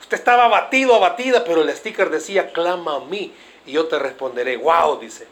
Usted 0.00 0.16
estaba 0.16 0.44
abatido, 0.44 0.94
abatida, 0.94 1.42
pero 1.42 1.62
el 1.62 1.74
sticker 1.74 2.10
decía, 2.10 2.52
clama 2.52 2.96
a 2.96 3.00
mí 3.00 3.34
y 3.66 3.72
yo 3.72 3.86
te 3.86 3.98
responderé. 3.98 4.56
Wow, 4.56 5.00
dice. 5.00 5.26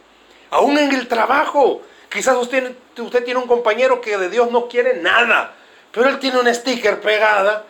Aún 0.50 0.76
en 0.78 0.92
el 0.92 1.06
trabajo, 1.06 1.82
quizás 2.08 2.36
usted, 2.36 2.74
usted 2.98 3.24
tiene 3.24 3.38
un 3.38 3.46
compañero 3.46 4.00
que 4.00 4.16
de 4.18 4.28
Dios 4.28 4.50
no 4.50 4.66
quiere 4.66 4.96
nada, 4.96 5.54
pero 5.92 6.08
él 6.08 6.18
tiene 6.18 6.40
un 6.40 6.52
sticker 6.52 7.00
pegada 7.00 7.66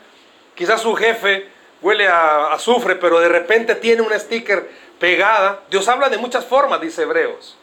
Quizás 0.58 0.82
su 0.82 0.92
jefe 0.96 1.46
huele 1.82 2.08
a 2.08 2.52
azufre, 2.52 2.96
pero 2.96 3.20
de 3.20 3.28
repente 3.28 3.76
tiene 3.76 4.02
un 4.02 4.12
sticker 4.18 4.68
pegada. 4.98 5.60
Dios 5.70 5.86
habla 5.86 6.08
de 6.08 6.18
muchas 6.18 6.44
formas, 6.44 6.80
dice 6.80 7.02
Hebreos. 7.02 7.56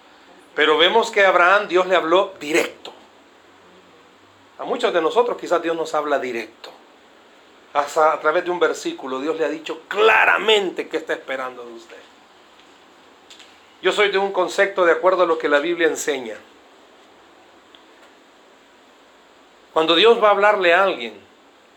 Pero 0.56 0.78
vemos 0.78 1.12
que 1.12 1.26
a 1.26 1.30
Abraham 1.30 1.68
Dios 1.68 1.86
le 1.88 1.96
habló 1.96 2.34
directo. 2.40 2.94
A 4.58 4.64
muchos 4.64 4.94
de 4.94 5.02
nosotros 5.02 5.38
quizás 5.38 5.62
Dios 5.62 5.76
nos 5.76 5.94
habla 5.94 6.18
directo. 6.18 6.72
Hasta 7.74 8.14
a 8.14 8.20
través 8.22 8.46
de 8.46 8.52
un 8.52 8.60
versículo 8.60 9.20
Dios 9.20 9.38
le 9.38 9.46
ha 9.46 9.50
dicho 9.50 9.82
claramente 9.90 10.88
qué 10.88 10.98
está 10.98 11.14
esperando 11.14 11.66
de 11.66 11.74
usted. 11.74 11.98
Yo 13.82 13.92
soy 13.92 14.10
de 14.10 14.18
un 14.18 14.32
concepto 14.32 14.86
de 14.86 14.94
acuerdo 14.94 15.24
a 15.24 15.26
lo 15.26 15.38
que 15.38 15.50
la 15.50 15.60
Biblia 15.60 15.88
enseña. 15.88 16.38
Cuando 19.74 19.94
Dios 19.96 20.24
va 20.24 20.30
a 20.30 20.32
hablarle 20.32 20.74
a 20.74 20.84
alguien, 20.84 21.20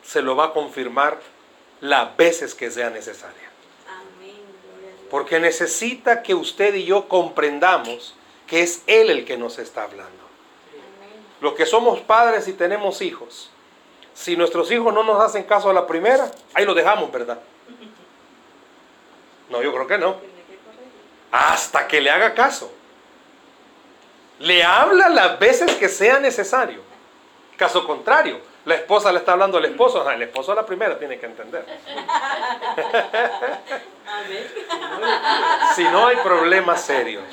se 0.05 0.23
lo 0.23 0.37
va 0.37 0.47
a 0.47 0.53
confirmar 0.53 1.19
las 1.81 2.17
veces 2.17 2.55
que 2.55 2.71
sea 2.71 2.91
necesaria. 2.91 3.51
Porque 5.11 5.41
necesita 5.41 6.23
que 6.23 6.35
usted 6.35 6.75
y 6.75 6.85
yo 6.85 7.09
comprendamos 7.09 8.15
que 8.49 8.62
es 8.62 8.83
Él 8.87 9.11
el 9.11 9.25
que 9.25 9.37
nos 9.37 9.59
está 9.59 9.85
hablando. 9.85 10.26
Los 11.40 11.55
que 11.55 11.67
somos 11.67 12.00
padres 12.00 12.49
y 12.49 12.55
tenemos 12.55 13.00
hijos, 13.02 13.50
si 14.14 14.37
nuestros 14.37 14.71
hijos 14.73 14.93
no 14.93 15.05
nos 15.05 15.23
hacen 15.23 15.45
caso 15.45 15.71
a 15.71 15.73
la 15.73 15.87
primera, 15.87 16.31
ahí 16.55 16.64
lo 16.64 16.75
dejamos, 16.75 17.12
¿verdad? 17.12 17.38
No, 19.49 19.62
yo 19.62 19.73
creo 19.73 19.87
que 19.87 19.99
no. 19.99 20.17
Hasta 21.31 21.87
que 21.87 22.00
le 22.00 22.11
haga 22.11 22.35
caso. 22.35 22.73
Le 24.40 24.64
habla 24.64 25.09
las 25.09 25.38
veces 25.38 25.75
que 25.76 25.88
sea 25.88 26.19
necesario. 26.19 26.81
Caso 27.57 27.87
contrario, 27.87 28.40
la 28.69 28.75
esposa 28.75 29.11
le 29.11 29.19
está 29.21 29.33
hablando 29.33 29.57
al 29.57 29.65
esposo, 29.65 30.09
el 30.11 30.21
esposo 30.21 30.55
la 30.55 30.67
primera 30.67 30.99
tiene 30.99 31.19
que 31.19 31.25
entender. 31.25 31.65
si 35.75 35.85
no 35.85 36.07
hay 36.07 36.17
problemas 36.19 36.83
serios. 36.83 37.25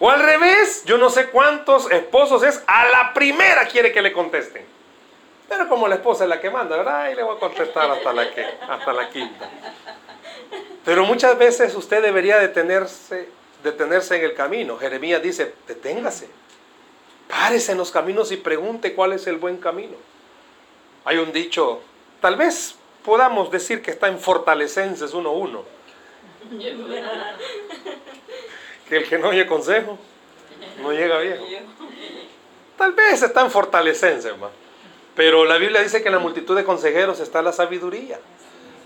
O 0.00 0.10
al 0.10 0.20
revés, 0.20 0.82
yo 0.86 0.98
no 0.98 1.08
sé 1.08 1.30
cuántos 1.30 1.88
esposos 1.92 2.42
es, 2.42 2.60
a 2.66 2.84
la 2.86 3.14
primera 3.14 3.68
quiere 3.68 3.92
que 3.92 4.02
le 4.02 4.12
contesten. 4.12 4.66
Pero 5.48 5.68
como 5.68 5.86
la 5.86 5.94
esposa 5.94 6.24
es 6.24 6.30
la 6.30 6.40
que 6.40 6.50
manda, 6.50 6.76
¿verdad? 6.78 7.10
Y 7.10 7.14
le 7.14 7.22
voy 7.22 7.36
a 7.36 7.38
contestar 7.38 7.88
hasta 7.92 8.12
la, 8.12 8.28
que, 8.34 8.44
hasta 8.68 8.92
la 8.92 9.08
quinta. 9.10 9.48
Pero 10.84 11.04
muchas 11.04 11.38
veces 11.38 11.76
usted 11.76 12.02
debería 12.02 12.38
detenerse, 12.38 13.28
detenerse 13.62 14.16
en 14.16 14.24
el 14.24 14.34
camino. 14.34 14.76
Jeremías 14.78 15.22
dice, 15.22 15.54
deténgase. 15.68 16.28
Párese 17.28 17.70
en 17.70 17.78
los 17.78 17.92
caminos 17.92 18.32
y 18.32 18.36
pregunte 18.36 18.94
cuál 18.94 19.12
es 19.12 19.28
el 19.28 19.36
buen 19.36 19.58
camino. 19.58 19.94
Hay 21.04 21.18
un 21.18 21.32
dicho, 21.32 21.80
tal 22.20 22.36
vez 22.36 22.76
podamos 23.04 23.50
decir 23.50 23.82
que 23.82 23.90
está 23.90 24.08
en 24.08 24.18
Fortalecenses 24.18 25.14
1.1. 25.14 25.62
Que 28.88 28.98
el 28.98 29.08
que 29.08 29.16
no 29.16 29.28
oye 29.28 29.46
consejo 29.46 29.98
no 30.82 30.92
llega 30.92 31.18
viejo. 31.18 31.42
Tal 32.76 32.92
vez 32.92 33.22
está 33.22 33.40
en 33.40 33.50
Fortalecenses, 33.50 34.26
hermano. 34.26 34.52
Pero 35.14 35.44
la 35.44 35.56
Biblia 35.56 35.80
dice 35.80 36.02
que 36.02 36.08
en 36.08 36.14
la 36.14 36.20
multitud 36.20 36.54
de 36.54 36.64
consejeros 36.64 37.20
está 37.20 37.40
la 37.40 37.52
sabiduría. 37.52 38.20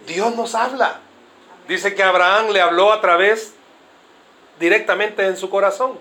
Dios 0.07 0.37
nos 0.37 0.55
habla. 0.55 1.01
Dice 1.67 1.95
que 1.95 2.03
Abraham 2.03 2.51
le 2.51 2.61
habló 2.61 2.93
a 2.93 3.01
través 3.01 3.55
directamente 4.61 5.27
en 5.27 5.37
su 5.37 5.51
corazón. 5.51 5.99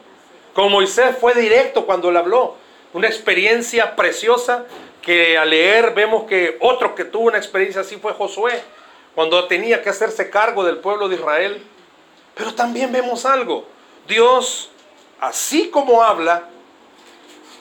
Con 0.53 0.71
Moisés 0.71 1.15
fue 1.19 1.33
directo 1.33 1.85
cuando 1.85 2.11
le 2.11 2.19
habló. 2.19 2.55
Una 2.93 3.07
experiencia 3.07 3.95
preciosa 3.95 4.65
que 5.01 5.37
al 5.37 5.49
leer 5.49 5.93
vemos 5.93 6.23
que 6.23 6.57
otro 6.59 6.95
que 6.95 7.05
tuvo 7.05 7.27
una 7.27 7.37
experiencia 7.37 7.81
así 7.81 7.97
fue 7.97 8.13
Josué, 8.13 8.61
cuando 9.15 9.47
tenía 9.47 9.81
que 9.81 9.89
hacerse 9.89 10.29
cargo 10.29 10.63
del 10.63 10.77
pueblo 10.77 11.09
de 11.09 11.15
Israel. 11.15 11.65
Pero 12.35 12.53
también 12.53 12.91
vemos 12.91 13.25
algo. 13.25 13.65
Dios, 14.07 14.69
así 15.19 15.69
como 15.69 16.03
habla, 16.03 16.49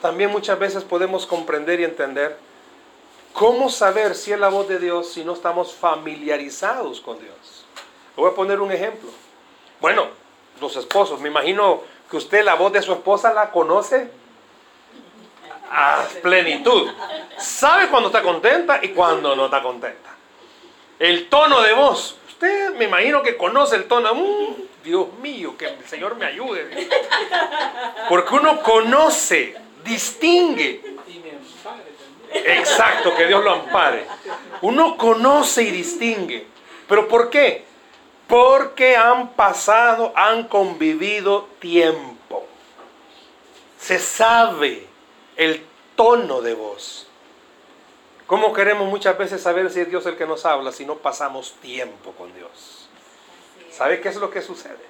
también 0.01 0.29
muchas 0.29 0.59
veces 0.59 0.83
podemos 0.83 1.25
comprender 1.25 1.79
y 1.79 1.83
entender 1.83 2.37
cómo 3.33 3.69
saber 3.69 4.15
si 4.15 4.31
es 4.33 4.39
la 4.39 4.49
voz 4.49 4.67
de 4.67 4.79
Dios 4.79 5.11
si 5.11 5.23
no 5.23 5.33
estamos 5.33 5.73
familiarizados 5.73 7.01
con 7.01 7.19
Dios. 7.19 7.65
voy 8.15 8.29
a 8.29 8.35
poner 8.35 8.61
un 8.61 8.71
ejemplo. 8.71 9.09
Bueno, 9.81 10.07
los 10.61 10.75
esposos, 10.75 11.19
me 11.19 11.29
imagino 11.29 11.81
que 12.09 12.17
usted 12.17 12.43
la 12.43 12.55
voz 12.55 12.71
de 12.73 12.81
su 12.81 12.93
esposa 12.93 13.33
la 13.33 13.51
conoce 13.51 14.09
a 15.71 16.05
plenitud. 16.21 16.91
Sabe 17.37 17.89
cuando 17.89 18.07
está 18.07 18.21
contenta 18.21 18.79
y 18.81 18.89
cuando 18.89 19.35
no 19.35 19.45
está 19.45 19.61
contenta. 19.61 20.09
El 20.99 21.29
tono 21.29 21.61
de 21.61 21.73
voz. 21.73 22.17
Usted 22.27 22.75
me 22.75 22.85
imagino 22.85 23.21
que 23.21 23.37
conoce 23.37 23.75
el 23.75 23.85
tono. 23.85 24.13
Mm, 24.13 24.55
Dios 24.83 25.13
mío, 25.21 25.55
que 25.57 25.65
el 25.65 25.85
Señor 25.85 26.15
me 26.15 26.25
ayude. 26.25 26.89
Porque 28.09 28.35
uno 28.35 28.61
conoce, 28.61 29.55
distingue. 29.83 30.97
Exacto, 32.31 33.15
que 33.15 33.25
Dios 33.25 33.43
lo 33.43 33.51
ampare. 33.51 34.05
Uno 34.61 34.97
conoce 34.97 35.63
y 35.63 35.71
distingue. 35.71 36.47
¿Pero 36.87 37.07
por 37.07 37.29
qué? 37.29 37.65
Porque 38.27 38.95
han 38.95 39.29
pasado, 39.29 40.13
han 40.15 40.47
convivido 40.47 41.47
tiempo. 41.59 42.45
Se 43.79 43.99
sabe 43.99 44.86
el 45.37 45.63
tono 45.95 46.41
de 46.41 46.55
voz. 46.55 47.07
¿Cómo 48.25 48.51
queremos 48.51 48.89
muchas 48.89 49.17
veces 49.17 49.41
saber 49.41 49.71
si 49.71 49.79
es 49.79 49.89
Dios 49.89 50.05
el 50.05 50.17
que 50.17 50.25
nos 50.25 50.45
habla 50.45 50.71
si 50.71 50.85
no 50.85 50.95
pasamos 50.95 51.53
tiempo 51.61 52.11
con 52.11 52.33
Dios? 52.33 52.89
¿Sabe 53.71 54.01
qué 54.01 54.09
es 54.09 54.17
lo 54.17 54.31
que 54.31 54.41
sucede? 54.41 54.85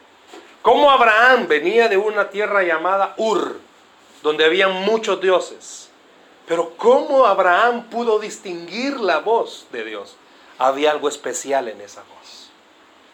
Como 0.61 0.89
Abraham 0.89 1.47
venía 1.47 1.87
de 1.87 1.97
una 1.97 2.29
tierra 2.29 2.63
llamada 2.63 3.13
Ur, 3.17 3.59
donde 4.23 4.45
había 4.45 4.69
muchos 4.69 5.21
dioses. 5.21 5.89
Pero 6.47 6.75
¿cómo 6.77 7.25
Abraham 7.25 7.89
pudo 7.89 8.17
distinguir 8.17 8.99
la 8.99 9.19
voz 9.19 9.67
de 9.71 9.83
Dios? 9.83 10.15
Había 10.57 10.91
algo 10.91 11.09
especial 11.09 11.67
en 11.67 11.81
esa 11.81 12.01
voz. 12.01 12.49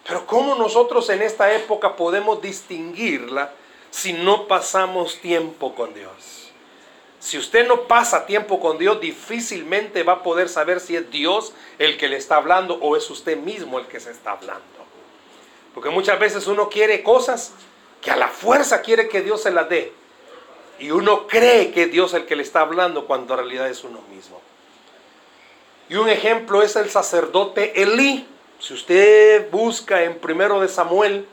Pero 0.06 0.26
¿cómo 0.28 0.56
nosotros 0.56 1.10
en 1.10 1.22
esta 1.24 1.52
época 1.54 1.96
podemos 1.96 2.42
distinguirla 2.42 3.52
si 3.90 4.14
no 4.14 4.48
pasamos 4.48 5.18
tiempo 5.20 5.74
con 5.74 5.94
Dios? 5.94 6.43
Si 7.24 7.38
usted 7.38 7.66
no 7.66 7.84
pasa 7.84 8.26
tiempo 8.26 8.60
con 8.60 8.78
Dios, 8.78 9.00
difícilmente 9.00 10.04
va 10.04 10.12
a 10.12 10.24
poder 10.24 10.50
saber 10.50 10.82
si 10.82 10.98
es 10.98 11.10
Dios 11.10 11.54
el 11.80 11.96
que 11.96 12.10
le 12.10 12.18
está 12.18 12.36
hablando 12.36 12.76
o 12.82 12.98
es 12.98 13.10
usted 13.10 13.38
mismo 13.38 13.80
el 13.80 13.88
que 13.88 14.02
se 14.02 14.12
está 14.12 14.32
hablando. 14.32 14.62
Porque 15.74 15.90
muchas 15.90 16.20
veces 16.20 16.48
uno 16.48 16.68
quiere 16.68 17.02
cosas 17.02 17.54
que 18.02 18.12
a 18.12 18.18
la 18.18 18.28
fuerza 18.28 18.82
quiere 18.82 19.08
que 19.08 19.22
Dios 19.22 19.42
se 19.42 19.52
las 19.52 19.70
dé. 19.70 19.94
Y 20.80 20.92
uno 20.92 21.26
cree 21.26 21.72
que 21.72 21.84
es 21.84 21.92
Dios 21.94 22.14
el 22.14 22.26
que 22.26 22.36
le 22.36 22.44
está 22.44 22.60
hablando 22.60 23.08
cuando 23.08 23.36
en 23.36 23.40
realidad 23.40 23.70
es 23.70 23.86
uno 23.86 24.02
mismo. 24.14 24.42
Y 25.88 25.96
un 25.96 26.10
ejemplo 26.10 26.62
es 26.62 26.76
el 26.76 26.90
sacerdote 26.90 27.82
Elí. 27.82 28.28
Si 28.60 28.74
usted 28.74 29.50
busca 29.50 30.04
en 30.04 30.20
primero 30.20 30.60
de 30.60 30.68
Samuel, 30.68 31.26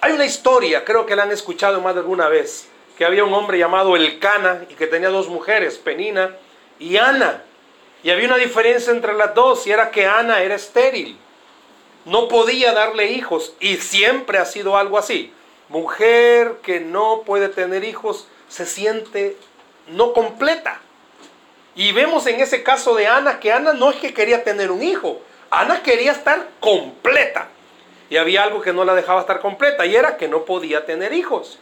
hay 0.00 0.10
una 0.14 0.26
historia, 0.26 0.84
creo 0.84 1.06
que 1.06 1.14
la 1.14 1.22
han 1.22 1.30
escuchado 1.30 1.80
más 1.80 1.94
de 1.94 2.00
alguna 2.00 2.28
vez 2.28 2.68
que 2.98 3.04
había 3.04 3.22
un 3.22 3.32
hombre 3.32 3.58
llamado 3.58 3.94
Elcana 3.94 4.64
y 4.68 4.74
que 4.74 4.88
tenía 4.88 5.08
dos 5.08 5.28
mujeres, 5.28 5.78
Penina 5.78 6.34
y 6.80 6.96
Ana. 6.96 7.44
Y 8.02 8.10
había 8.10 8.26
una 8.26 8.36
diferencia 8.36 8.92
entre 8.92 9.14
las 9.14 9.36
dos 9.36 9.68
y 9.68 9.70
era 9.70 9.92
que 9.92 10.04
Ana 10.04 10.42
era 10.42 10.56
estéril. 10.56 11.16
No 12.04 12.26
podía 12.26 12.72
darle 12.72 13.12
hijos 13.12 13.54
y 13.60 13.76
siempre 13.76 14.38
ha 14.38 14.44
sido 14.44 14.76
algo 14.76 14.98
así. 14.98 15.32
Mujer 15.68 16.56
que 16.60 16.80
no 16.80 17.22
puede 17.24 17.48
tener 17.48 17.84
hijos 17.84 18.26
se 18.48 18.66
siente 18.66 19.36
no 19.86 20.12
completa. 20.12 20.80
Y 21.76 21.92
vemos 21.92 22.26
en 22.26 22.40
ese 22.40 22.64
caso 22.64 22.96
de 22.96 23.06
Ana 23.06 23.38
que 23.38 23.52
Ana 23.52 23.74
no 23.74 23.90
es 23.90 23.96
que 23.98 24.12
quería 24.12 24.42
tener 24.42 24.72
un 24.72 24.82
hijo, 24.82 25.20
Ana 25.50 25.84
quería 25.84 26.10
estar 26.10 26.48
completa. 26.58 27.46
Y 28.10 28.16
había 28.16 28.42
algo 28.42 28.60
que 28.60 28.72
no 28.72 28.84
la 28.84 28.96
dejaba 28.96 29.20
estar 29.20 29.38
completa 29.38 29.86
y 29.86 29.94
era 29.94 30.16
que 30.16 30.26
no 30.26 30.44
podía 30.44 30.84
tener 30.84 31.12
hijos. 31.12 31.60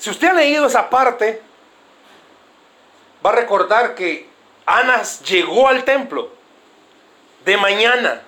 Si 0.00 0.08
usted 0.08 0.28
ha 0.28 0.32
leído 0.32 0.66
esa 0.66 0.88
parte, 0.88 1.42
va 3.24 3.28
a 3.28 3.34
recordar 3.34 3.94
que 3.94 4.26
Ana 4.64 5.02
llegó 5.02 5.68
al 5.68 5.84
templo 5.84 6.30
de 7.44 7.58
mañana 7.58 8.22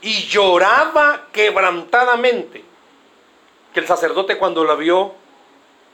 y 0.00 0.22
lloraba 0.28 1.26
quebrantadamente. 1.32 2.64
Que 3.72 3.80
el 3.80 3.88
sacerdote 3.88 4.38
cuando 4.38 4.62
la 4.62 4.76
vio 4.76 5.16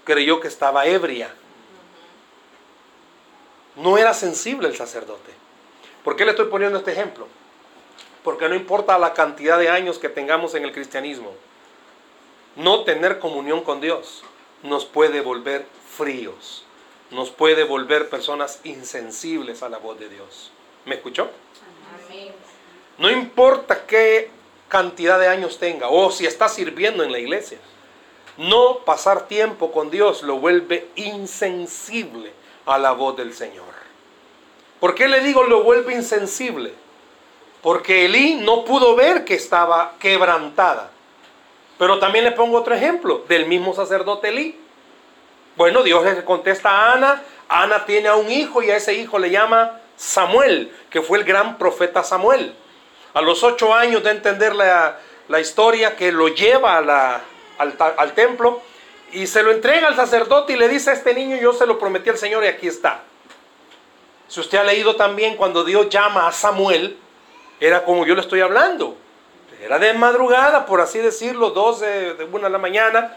creyó 0.04 0.38
que 0.38 0.49
estaba 0.49 0.85
ebria. 0.85 1.35
No 3.76 3.97
era 3.97 4.12
sensible 4.12 4.69
el 4.69 4.76
sacerdote. 4.76 5.33
¿Por 6.04 6.14
qué 6.14 6.26
le 6.26 6.33
estoy 6.33 6.49
poniendo 6.49 6.76
este 6.76 6.92
ejemplo? 6.92 7.26
Porque 8.23 8.50
no 8.50 8.54
importa 8.54 8.99
la 8.99 9.14
cantidad 9.14 9.59
de 9.59 9.71
años 9.71 9.99
que 9.99 10.11
tengamos 10.11 10.54
en 10.54 10.64
el 10.64 10.73
cristianismo, 10.73 11.33
no 12.54 12.85
tener 12.85 13.19
comunión 13.19 13.62
con 13.64 13.80
Dios 13.80 14.25
nos 14.62 14.85
puede 14.85 15.21
volver 15.21 15.67
fríos, 15.97 16.64
nos 17.11 17.31
puede 17.31 17.64
volver 17.64 18.09
personas 18.09 18.61
insensibles 18.64 19.62
a 19.62 19.69
la 19.69 19.79
voz 19.79 19.99
de 19.99 20.09
Dios. 20.09 20.52
¿Me 20.85 20.97
escuchó? 20.97 21.31
No 22.99 23.11
importa 23.11 23.87
qué 23.87 24.31
cantidad 24.69 25.19
de 25.19 25.29
años 25.29 25.59
tenga 25.59 25.88
o 25.88 26.11
si 26.11 26.26
está 26.26 26.49
sirviendo 26.49 27.02
en 27.02 27.12
la 27.12 27.19
iglesia. 27.19 27.59
No 28.37 28.79
pasar 28.79 29.26
tiempo 29.26 29.73
con 29.73 29.90
Dios 29.90 30.23
lo 30.23 30.38
vuelve 30.38 30.88
insensible 30.97 32.33
a 32.67 32.79
la 32.79 32.93
voz 32.93 33.17
del 33.17 33.35
Señor. 33.35 33.81
¿Por 34.79 34.95
qué 34.95 35.09
le 35.09 35.21
digo 35.21 35.43
lo 35.43 35.62
vuelve 35.62 35.95
insensible? 35.95 36.73
Porque 37.62 38.07
Elí 38.07 38.37
no 38.37 38.64
pudo 38.64 38.97
ver 38.97 39.25
que 39.25 39.35
estaba 39.35 39.97
quebrantada. 39.99 40.90
Pero 41.80 41.99
también 41.99 42.26
le 42.26 42.32
pongo 42.32 42.58
otro 42.58 42.75
ejemplo 42.75 43.25
del 43.26 43.46
mismo 43.46 43.72
sacerdote 43.72 44.28
Elí. 44.28 44.54
Bueno, 45.56 45.82
Dios 45.82 46.04
le 46.04 46.22
contesta 46.26 46.68
a 46.68 46.92
Ana. 46.92 47.22
Ana 47.49 47.87
tiene 47.87 48.08
a 48.08 48.16
un 48.16 48.30
hijo 48.30 48.62
y 48.62 48.70
a 48.70 48.76
ese 48.76 48.92
hijo 48.92 49.18
le 49.18 49.30
llama 49.30 49.80
Samuel, 49.96 50.70
que 50.90 51.00
fue 51.00 51.16
el 51.16 51.25
gran 51.25 51.56
profeta 51.56 52.04
Samuel. 52.04 52.54
A 53.14 53.22
los 53.22 53.42
ocho 53.42 53.72
años 53.72 54.04
de 54.04 54.10
entender 54.10 54.54
la, 54.54 54.99
historia 55.40 55.96
que 55.96 56.12
lo 56.12 56.28
lleva 56.28 56.76
al, 56.76 56.90
al 57.58 58.12
templo 58.12 58.60
y 59.12 59.26
se 59.26 59.42
lo 59.42 59.50
entrega 59.50 59.88
al 59.88 59.96
sacerdote 59.96 60.52
y 60.52 60.56
le 60.56 60.68
dice 60.68 60.90
a 60.90 60.92
este 60.92 61.14
niño, 61.14 61.38
yo 61.38 61.54
se 61.54 61.64
lo 61.64 61.78
prometí 61.78 62.10
al 62.10 62.18
Señor 62.18 62.44
y 62.44 62.49
aquí 62.49 62.68
está. 62.68 63.00
Si 64.28 64.38
usted 64.38 64.58
ha 64.58 64.64
leído 64.64 64.96
también 64.96 65.34
cuando 65.34 65.64
Dios 65.64 65.88
llama 65.88 66.28
a 66.28 66.32
Samuel, 66.32 66.99
era 67.58 67.87
como 67.87 68.04
yo 68.04 68.14
le 68.14 68.20
estoy 68.20 68.42
hablando. 68.42 68.99
Era 69.61 69.79
de 69.79 69.93
madrugada, 69.93 70.64
por 70.64 70.81
así 70.81 70.99
decirlo, 70.99 71.50
dos 71.50 71.81
de 71.81 72.29
una 72.33 72.45
de 72.45 72.50
la 72.50 72.59
mañana. 72.59 73.17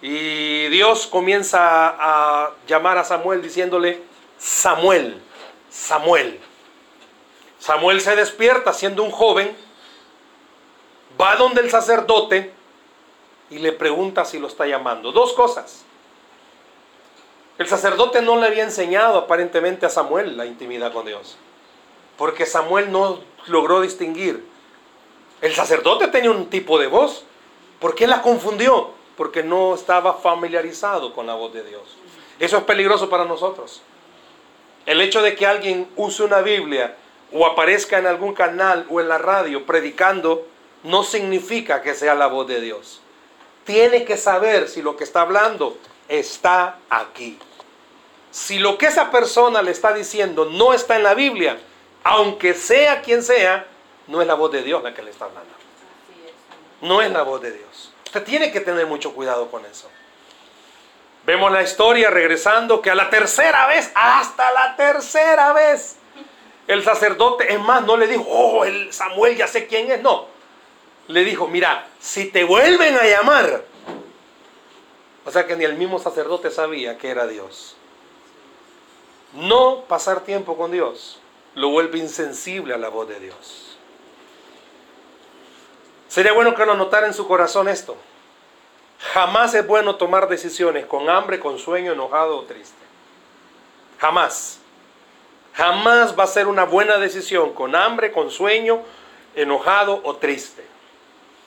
Y 0.00 0.68
Dios 0.68 1.06
comienza 1.06 1.60
a 1.60 2.50
llamar 2.66 2.98
a 2.98 3.04
Samuel 3.04 3.42
diciéndole, 3.42 4.02
Samuel, 4.38 5.20
Samuel. 5.70 6.40
Samuel 7.58 8.00
se 8.00 8.14
despierta 8.14 8.72
siendo 8.72 9.02
un 9.02 9.10
joven, 9.10 9.56
va 11.20 11.36
donde 11.36 11.62
el 11.62 11.70
sacerdote 11.70 12.52
y 13.50 13.58
le 13.58 13.72
pregunta 13.72 14.24
si 14.24 14.38
lo 14.38 14.48
está 14.48 14.66
llamando. 14.66 15.12
Dos 15.12 15.32
cosas. 15.32 15.84
El 17.56 17.68
sacerdote 17.68 18.20
no 18.20 18.36
le 18.36 18.46
había 18.46 18.64
enseñado 18.64 19.16
aparentemente 19.16 19.86
a 19.86 19.90
Samuel 19.90 20.36
la 20.36 20.44
intimidad 20.44 20.92
con 20.92 21.06
Dios, 21.06 21.36
porque 22.18 22.46
Samuel 22.46 22.90
no 22.90 23.20
logró 23.46 23.80
distinguir. 23.80 24.53
El 25.44 25.54
sacerdote 25.54 26.08
tenía 26.08 26.30
un 26.30 26.48
tipo 26.48 26.78
de 26.78 26.86
voz. 26.86 27.22
¿Por 27.78 27.94
qué 27.94 28.06
la 28.06 28.22
confundió? 28.22 28.92
Porque 29.14 29.42
no 29.42 29.74
estaba 29.74 30.14
familiarizado 30.14 31.12
con 31.12 31.26
la 31.26 31.34
voz 31.34 31.52
de 31.52 31.62
Dios. 31.62 31.82
Eso 32.38 32.56
es 32.56 32.64
peligroso 32.64 33.10
para 33.10 33.26
nosotros. 33.26 33.82
El 34.86 35.02
hecho 35.02 35.20
de 35.20 35.36
que 35.36 35.46
alguien 35.46 35.86
use 35.96 36.22
una 36.22 36.40
Biblia 36.40 36.96
o 37.30 37.44
aparezca 37.44 37.98
en 37.98 38.06
algún 38.06 38.32
canal 38.32 38.86
o 38.88 39.02
en 39.02 39.08
la 39.10 39.18
radio 39.18 39.66
predicando 39.66 40.46
no 40.82 41.02
significa 41.02 41.82
que 41.82 41.92
sea 41.92 42.14
la 42.14 42.28
voz 42.28 42.48
de 42.48 42.62
Dios. 42.62 43.02
Tiene 43.64 44.06
que 44.06 44.16
saber 44.16 44.66
si 44.66 44.80
lo 44.80 44.96
que 44.96 45.04
está 45.04 45.20
hablando 45.20 45.76
está 46.08 46.78
aquí. 46.88 47.38
Si 48.30 48.58
lo 48.58 48.78
que 48.78 48.86
esa 48.86 49.10
persona 49.10 49.60
le 49.60 49.72
está 49.72 49.92
diciendo 49.92 50.46
no 50.46 50.72
está 50.72 50.96
en 50.96 51.02
la 51.02 51.12
Biblia, 51.12 51.58
aunque 52.02 52.54
sea 52.54 53.02
quien 53.02 53.22
sea, 53.22 53.66
no 54.06 54.20
es 54.20 54.26
la 54.26 54.34
voz 54.34 54.52
de 54.52 54.62
Dios 54.62 54.82
la 54.82 54.94
que 54.94 55.02
le 55.02 55.10
está 55.10 55.26
hablando. 55.26 55.52
No 56.80 57.00
es 57.00 57.10
la 57.10 57.22
voz 57.22 57.40
de 57.40 57.52
Dios. 57.52 57.92
Usted 58.06 58.24
tiene 58.24 58.52
que 58.52 58.60
tener 58.60 58.86
mucho 58.86 59.14
cuidado 59.14 59.50
con 59.50 59.64
eso. 59.64 59.88
Vemos 61.26 61.50
la 61.50 61.62
historia 61.62 62.10
regresando 62.10 62.82
que 62.82 62.90
a 62.90 62.94
la 62.94 63.08
tercera 63.08 63.66
vez, 63.66 63.90
hasta 63.94 64.52
la 64.52 64.76
tercera 64.76 65.52
vez, 65.54 65.96
el 66.66 66.84
sacerdote, 66.84 67.52
es 67.52 67.60
más, 67.60 67.82
no 67.84 67.96
le 67.96 68.06
dijo, 68.06 68.24
oh, 68.28 68.64
el 68.64 68.92
Samuel 68.92 69.36
ya 69.36 69.46
sé 69.46 69.66
quién 69.66 69.90
es, 69.90 70.02
no. 70.02 70.26
Le 71.08 71.24
dijo, 71.24 71.48
mira, 71.48 71.86
si 71.98 72.26
te 72.26 72.44
vuelven 72.44 72.96
a 72.96 73.04
llamar, 73.04 73.64
o 75.24 75.30
sea 75.30 75.46
que 75.46 75.56
ni 75.56 75.64
el 75.64 75.74
mismo 75.74 75.98
sacerdote 75.98 76.50
sabía 76.50 76.98
que 76.98 77.08
era 77.08 77.26
Dios. 77.26 77.76
No 79.32 79.84
pasar 79.88 80.20
tiempo 80.20 80.56
con 80.56 80.70
Dios 80.70 81.20
lo 81.54 81.70
vuelve 81.70 81.98
insensible 81.98 82.74
a 82.74 82.78
la 82.78 82.88
voz 82.88 83.08
de 83.08 83.20
Dios. 83.20 83.63
Sería 86.14 86.32
bueno 86.32 86.54
que 86.54 86.64
lo 86.64 86.76
notara 86.76 87.08
en 87.08 87.12
su 87.12 87.26
corazón 87.26 87.68
esto. 87.68 87.96
Jamás 89.12 89.52
es 89.54 89.66
bueno 89.66 89.96
tomar 89.96 90.28
decisiones 90.28 90.86
con 90.86 91.10
hambre, 91.10 91.40
con 91.40 91.58
sueño, 91.58 91.90
enojado 91.90 92.38
o 92.38 92.42
triste. 92.44 92.78
Jamás. 93.98 94.60
Jamás 95.54 96.16
va 96.16 96.22
a 96.22 96.28
ser 96.28 96.46
una 96.46 96.62
buena 96.62 96.98
decisión 96.98 97.52
con 97.52 97.74
hambre, 97.74 98.12
con 98.12 98.30
sueño, 98.30 98.82
enojado 99.34 100.02
o 100.04 100.14
triste. 100.14 100.64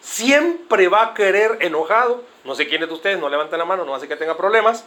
Siempre 0.02 0.90
va 0.90 1.04
a 1.04 1.14
querer 1.14 1.60
enojado. 1.62 2.26
No 2.44 2.54
sé 2.54 2.68
quiénes 2.68 2.90
de 2.90 2.96
ustedes, 2.96 3.20
no 3.20 3.30
levanten 3.30 3.60
la 3.60 3.64
mano, 3.64 3.86
no 3.86 3.96
hace 3.96 4.10
que 4.10 4.18
tenga 4.18 4.36
problemas. 4.36 4.84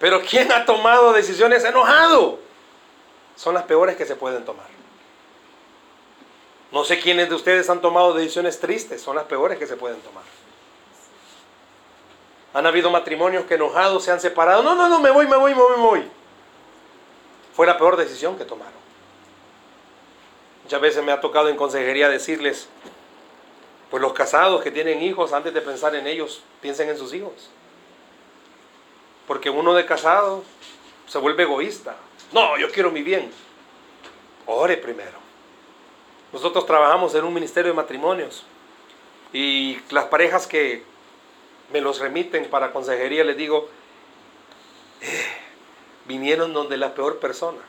Pero 0.00 0.20
¿quién 0.20 0.52
ha 0.52 0.66
tomado 0.66 1.14
decisiones 1.14 1.64
enojado? 1.64 2.40
Son 3.36 3.54
las 3.54 3.62
peores 3.62 3.96
que 3.96 4.04
se 4.04 4.16
pueden 4.16 4.44
tomar. 4.44 4.73
No 6.74 6.84
sé 6.84 6.98
quiénes 6.98 7.28
de 7.28 7.36
ustedes 7.36 7.70
han 7.70 7.80
tomado 7.80 8.12
decisiones 8.14 8.58
tristes, 8.58 9.00
son 9.00 9.14
las 9.14 9.26
peores 9.26 9.60
que 9.60 9.66
se 9.68 9.76
pueden 9.76 10.00
tomar. 10.00 10.24
Han 12.52 12.66
habido 12.66 12.90
matrimonios 12.90 13.44
que 13.44 13.54
enojados 13.54 14.02
se 14.02 14.10
han 14.10 14.18
separado. 14.18 14.64
No, 14.64 14.74
no, 14.74 14.88
no, 14.88 14.98
me 14.98 15.12
voy, 15.12 15.28
me 15.28 15.36
voy, 15.36 15.54
me 15.54 15.60
voy, 15.60 15.76
me 15.76 15.82
voy. 15.84 16.10
Fue 17.54 17.64
la 17.64 17.78
peor 17.78 17.96
decisión 17.96 18.36
que 18.36 18.44
tomaron. 18.44 18.74
Muchas 20.64 20.80
veces 20.80 21.04
me 21.04 21.12
ha 21.12 21.20
tocado 21.20 21.48
en 21.48 21.54
consejería 21.54 22.08
decirles, 22.08 22.68
pues 23.88 24.00
los 24.00 24.12
casados 24.12 24.60
que 24.60 24.72
tienen 24.72 25.00
hijos, 25.00 25.32
antes 25.32 25.54
de 25.54 25.60
pensar 25.60 25.94
en 25.94 26.08
ellos, 26.08 26.42
piensen 26.60 26.88
en 26.88 26.98
sus 26.98 27.14
hijos. 27.14 27.50
Porque 29.28 29.48
uno 29.48 29.74
de 29.74 29.86
casado 29.86 30.42
se 31.06 31.18
vuelve 31.18 31.44
egoísta. 31.44 31.94
No, 32.32 32.58
yo 32.58 32.68
quiero 32.72 32.90
mi 32.90 33.04
bien. 33.04 33.30
Ore 34.46 34.76
primero. 34.76 35.23
Nosotros 36.34 36.66
trabajamos 36.66 37.14
en 37.14 37.24
un 37.24 37.32
ministerio 37.32 37.70
de 37.70 37.76
matrimonios 37.76 38.42
y 39.32 39.78
las 39.90 40.06
parejas 40.06 40.48
que 40.48 40.82
me 41.72 41.80
los 41.80 42.00
remiten 42.00 42.50
para 42.50 42.72
consejería, 42.72 43.22
les 43.22 43.36
digo, 43.36 43.68
eh, 45.00 45.26
vinieron 46.06 46.52
donde 46.52 46.76
la 46.76 46.92
peor 46.92 47.20
persona. 47.20 47.60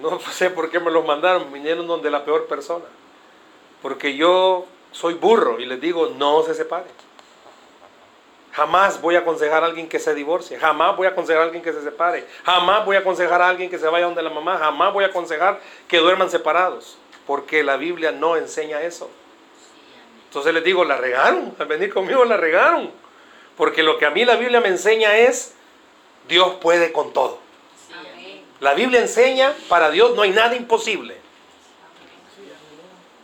No 0.00 0.18
sé 0.32 0.50
por 0.50 0.70
qué 0.70 0.80
me 0.80 0.90
los 0.90 1.06
mandaron, 1.06 1.52
vinieron 1.52 1.86
donde 1.86 2.10
la 2.10 2.24
peor 2.24 2.48
persona. 2.48 2.86
Porque 3.80 4.16
yo 4.16 4.66
soy 4.90 5.14
burro 5.14 5.60
y 5.60 5.66
les 5.66 5.80
digo, 5.80 6.08
no 6.18 6.42
se 6.42 6.52
separen. 6.52 6.90
Jamás 8.52 9.00
voy 9.00 9.16
a 9.16 9.20
aconsejar 9.20 9.62
a 9.62 9.66
alguien 9.66 9.88
que 9.88 9.98
se 9.98 10.14
divorcie, 10.14 10.58
jamás 10.58 10.96
voy 10.96 11.06
a 11.06 11.10
aconsejar 11.10 11.42
a 11.42 11.44
alguien 11.44 11.62
que 11.62 11.72
se 11.72 11.82
separe, 11.82 12.26
jamás 12.44 12.84
voy 12.84 12.96
a 12.96 12.98
aconsejar 12.98 13.40
a 13.40 13.48
alguien 13.48 13.70
que 13.70 13.78
se 13.78 13.86
vaya 13.88 14.04
donde 14.04 14.22
la 14.22 14.28
mamá, 14.28 14.58
jamás 14.58 14.92
voy 14.92 15.04
a 15.04 15.06
aconsejar 15.06 15.58
que 15.88 15.98
duerman 15.98 16.28
separados, 16.28 16.98
porque 17.26 17.62
la 17.62 17.78
Biblia 17.78 18.12
no 18.12 18.36
enseña 18.36 18.82
eso. 18.82 19.10
Entonces 20.26 20.54
les 20.54 20.64
digo, 20.64 20.84
la 20.84 20.96
regaron, 20.96 21.54
al 21.58 21.66
venir 21.66 21.92
conmigo 21.92 22.24
la 22.24 22.36
regaron. 22.36 22.90
Porque 23.56 23.82
lo 23.82 23.98
que 23.98 24.06
a 24.06 24.10
mí 24.10 24.24
la 24.24 24.36
Biblia 24.36 24.60
me 24.60 24.68
enseña 24.68 25.16
es, 25.16 25.54
Dios 26.28 26.54
puede 26.54 26.92
con 26.92 27.12
todo. 27.12 27.38
La 28.60 28.74
Biblia 28.74 29.00
enseña, 29.00 29.54
para 29.68 29.90
Dios 29.90 30.14
no 30.14 30.22
hay 30.22 30.30
nada 30.30 30.54
imposible. 30.56 31.16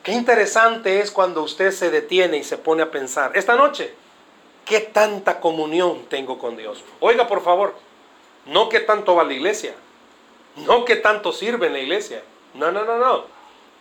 Qué 0.02 0.12
interesante 0.12 1.00
es 1.00 1.10
cuando 1.10 1.42
usted 1.42 1.70
se 1.70 1.90
detiene 1.90 2.38
y 2.38 2.44
se 2.44 2.58
pone 2.58 2.82
a 2.82 2.90
pensar, 2.90 3.32
esta 3.34 3.56
noche, 3.56 3.94
¿qué 4.68 4.81
tanta 4.81 5.40
comunión 5.40 6.04
tengo 6.09 6.38
con 6.38 6.57
Dios? 6.57 6.85
Oiga, 7.00 7.26
por 7.26 7.42
favor, 7.42 7.74
no 8.46 8.68
que 8.68 8.81
tanto 8.81 9.14
va 9.16 9.24
la 9.24 9.33
iglesia, 9.33 9.74
no 10.57 10.85
que 10.85 10.96
tanto 10.96 11.33
sirve 11.33 11.68
en 11.68 11.72
la 11.72 11.78
iglesia, 11.81 12.22
no, 12.54 12.70
no, 12.70 12.85
no, 12.85 12.98
no. 12.98 13.24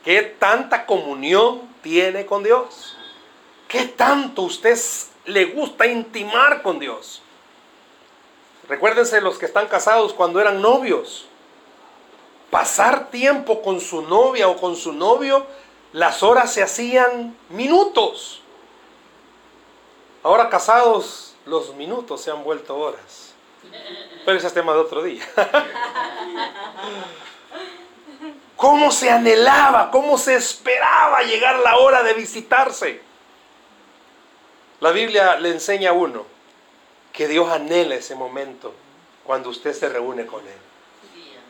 ¿Qué 0.04 0.22
tanta 0.22 0.86
comunión 0.86 1.62
tiene 1.82 2.26
con 2.26 2.44
Dios? 2.44 2.96
¿Qué 3.68 3.86
tanto 3.86 4.44
usted 4.44 4.78
le 5.26 5.46
gusta 5.46 5.86
intimar 5.86 6.62
con 6.62 6.80
Dios? 6.80 7.22
Recuérdense 8.70 9.22
los 9.22 9.38
que 9.38 9.46
están 9.46 9.68
casados 9.68 10.14
cuando 10.14 10.40
eran 10.40 10.62
novios. 10.62 11.28
Pasar 12.50 13.10
tiempo 13.10 13.62
con 13.62 13.82
su 13.82 14.02
novia 14.04 14.48
o 14.48 14.58
con 14.58 14.78
su 14.78 14.94
novio, 14.94 15.46
las 15.92 16.24
horas 16.24 16.54
se 16.54 16.64
hacían 16.64 17.36
minutos. 17.50 18.42
Ahora 20.24 20.50
casados, 20.50 21.36
los 21.46 21.74
minutos 21.76 22.22
se 22.22 22.32
han 22.32 22.44
vuelto 22.44 22.78
horas. 22.78 23.34
Pero 24.26 24.38
ese 24.38 24.48
es 24.48 24.54
tema 24.54 24.74
de 24.74 24.80
otro 24.80 25.04
día. 25.04 25.24
¿Cómo 28.56 28.92
se 28.92 29.10
anhelaba, 29.12 29.92
cómo 29.92 30.18
se 30.18 30.36
esperaba 30.36 31.22
llegar 31.22 31.60
la 31.60 31.78
hora 31.78 32.02
de 32.04 32.14
visitarse? 32.14 33.02
La 34.80 34.92
Biblia 34.92 35.40
le 35.40 35.50
enseña 35.50 35.92
a 35.92 35.94
uno 35.94 36.26
que 37.14 37.28
Dios 37.28 37.50
anhela 37.50 37.96
ese 37.96 38.16
momento 38.16 38.74
cuando 39.24 39.50
usted 39.50 39.74
se 39.74 39.90
reúne 39.90 40.26
con 40.26 40.42
Él. 40.42 40.54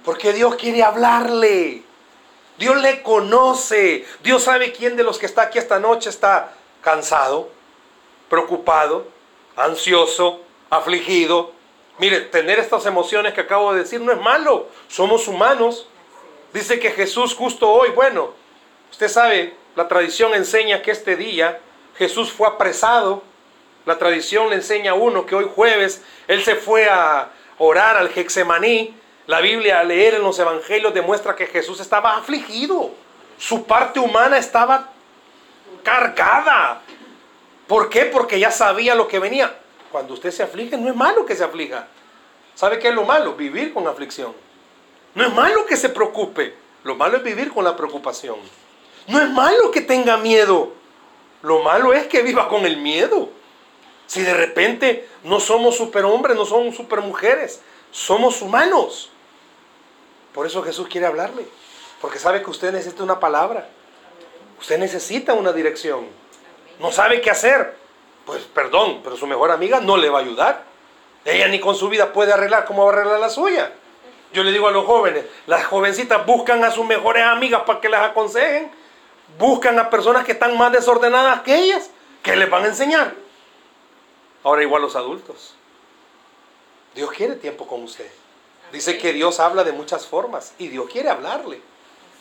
Porque 0.04 0.34
Dios 0.34 0.56
quiere 0.56 0.84
hablarle. 0.84 1.84
Dios 2.58 2.78
le 2.82 3.02
conoce. 3.04 4.06
Dios 4.24 4.44
sabe 4.44 4.72
quién 4.72 4.96
de 4.96 5.04
los 5.04 5.18
que 5.18 5.26
está 5.26 5.44
aquí 5.44 5.58
esta 5.60 5.80
noche 5.80 6.10
está 6.10 6.54
cansado, 6.82 7.50
preocupado, 8.30 9.08
ansioso, 9.56 10.42
afligido. 10.70 11.52
Mire, 11.98 12.22
tener 12.22 12.60
estas 12.60 12.86
emociones 12.86 13.34
que 13.34 13.42
acabo 13.42 13.74
de 13.74 13.80
decir 13.80 14.02
no 14.02 14.12
es 14.12 14.20
malo. 14.20 14.68
Somos 14.88 15.28
humanos. 15.28 15.88
Dice 16.54 16.80
que 16.80 16.92
Jesús 16.92 17.36
justo 17.36 17.70
hoy, 17.70 17.90
bueno, 17.90 18.32
usted 18.92 19.10
sabe, 19.10 19.56
la 19.76 19.88
tradición 19.88 20.34
enseña 20.34 20.82
que 20.82 20.92
este 20.92 21.16
día 21.16 21.60
Jesús 21.98 22.32
fue 22.32 22.48
apresado. 22.48 23.24
La 23.86 23.98
tradición 23.98 24.50
le 24.50 24.56
enseña 24.56 24.92
a 24.92 24.96
uno 24.96 25.26
que 25.26 25.36
hoy 25.36 25.50
jueves 25.54 26.04
Él 26.28 26.44
se 26.44 26.56
fue 26.56 26.90
a 26.90 27.30
orar 27.58 27.98
al 27.98 28.12
Hexemaní. 28.14 28.96
La 29.28 29.42
Biblia, 29.42 29.80
a 29.80 29.84
leer 29.84 30.16
en 30.16 30.24
los 30.24 30.40
evangelios, 30.40 30.94
demuestra 30.94 31.36
que 31.36 31.48
Jesús 31.48 31.80
estaba 31.80 32.16
afligido. 32.16 32.92
Su 33.38 33.66
parte 33.66 34.00
humana 34.00 34.38
estaba 34.38 34.90
cargada. 35.84 36.82
¿Por 37.68 37.90
qué? 37.90 38.06
Porque 38.06 38.40
ya 38.40 38.52
sabía 38.52 38.96
lo 38.96 39.08
que 39.08 39.20
venía. 39.20 39.60
Cuando 39.92 40.14
usted 40.14 40.32
se 40.32 40.44
aflige, 40.44 40.78
no 40.78 40.90
es 40.90 40.96
malo 40.96 41.26
que 41.26 41.36
se 41.36 41.44
aflija. 41.44 41.88
¿Sabe 42.56 42.80
qué 42.80 42.90
es 42.90 42.96
lo 42.96 43.06
malo? 43.06 43.36
Vivir 43.36 43.74
con 43.74 43.88
aflicción. 43.88 44.34
No 45.14 45.26
es 45.26 45.34
malo 45.34 45.66
que 45.66 45.78
se 45.78 45.90
preocupe. 45.90 46.54
Lo 46.84 46.96
malo 46.96 47.18
es 47.18 47.24
vivir 47.24 47.52
con 47.52 47.64
la 47.64 47.76
preocupación. 47.76 48.38
No 49.08 49.22
es 49.22 49.30
malo 49.30 49.72
que 49.72 49.82
tenga 49.82 50.18
miedo. 50.18 50.74
Lo 51.42 51.60
malo 51.64 51.94
es 51.94 52.08
que 52.08 52.22
viva 52.22 52.48
con 52.48 52.66
el 52.66 52.78
miedo. 52.78 53.30
Si 54.06 54.22
de 54.22 54.34
repente 54.34 55.08
no 55.24 55.40
somos 55.40 55.76
superhombres, 55.76 56.36
no 56.36 56.46
somos 56.46 56.76
supermujeres, 56.76 57.62
somos 57.92 58.42
humanos. 58.42 59.12
Por 60.34 60.46
eso 60.46 60.64
Jesús 60.64 60.88
quiere 60.88 61.08
hablarle. 61.08 61.46
Porque 62.00 62.20
sabe 62.20 62.42
que 62.42 62.50
usted 62.50 62.72
necesita 62.72 63.04
una 63.04 63.20
palabra. 63.20 63.70
Usted 64.60 64.78
necesita 64.78 65.34
una 65.34 65.52
dirección. 65.52 66.08
No 66.80 66.92
sabe 66.92 67.22
qué 67.22 67.30
hacer. 67.30 67.76
pues 68.26 68.44
perdón, 68.44 69.02
pero 69.04 69.16
su 69.16 69.26
mejor 69.26 69.52
amiga 69.52 69.80
no 69.80 69.98
le 69.98 70.10
va 70.10 70.20
a 70.20 70.22
ayudar. 70.22 70.64
Ella 71.24 71.48
ni 71.48 71.60
con 71.60 71.76
su 71.76 71.90
vida 71.90 72.14
puede 72.14 72.34
arreglar 72.34 72.66
como 72.66 72.86
va 72.86 72.92
a 72.92 72.94
arreglar 72.94 73.20
la 73.20 73.30
suya. 73.30 73.72
Yo 74.34 74.44
le 74.44 74.52
digo 74.52 74.68
a 74.68 74.72
los 74.72 74.86
jóvenes, 74.86 75.26
las 75.46 75.66
jovencitas 75.66 76.26
buscan 76.26 76.64
a 76.64 76.72
sus 76.72 76.86
mejores 76.86 77.24
amigas 77.24 77.64
para 77.66 77.80
que 77.80 77.90
las 77.90 78.10
aconsejen, 78.10 78.70
buscan 79.38 79.80
a 79.80 79.90
personas 79.90 80.26
que 80.26 80.34
están 80.34 80.58
más 80.58 80.72
desordenadas 80.72 81.42
que 81.42 81.56
ellas, 81.56 81.90
que 82.22 82.36
les 82.36 82.50
van 82.50 82.64
a 82.64 82.68
enseñar. 82.68 83.14
Ahora 84.44 84.64
igual 84.64 84.82
los 84.82 84.96
adultos. 84.96 85.56
Dios 86.96 87.12
quiere 87.12 87.36
tiempo 87.36 87.68
con 87.68 87.84
usted. 87.84 88.10
Dice 88.72 88.98
que 88.98 89.14
Dios 89.14 89.40
habla 89.40 89.64
de 89.64 89.72
muchas 89.72 90.08
formas 90.08 90.54
y 90.58 90.68
Dios 90.68 90.90
quiere 90.92 91.10
hablarle. 91.10 91.62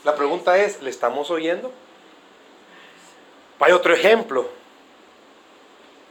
La 0.05 0.15
pregunta 0.15 0.59
es, 0.59 0.83
¿le 0.83 0.91
estamos 0.91 1.31
oyendo? 1.31 1.73
Hay 3.61 3.73
otro 3.73 3.95
ejemplo. 3.95 4.49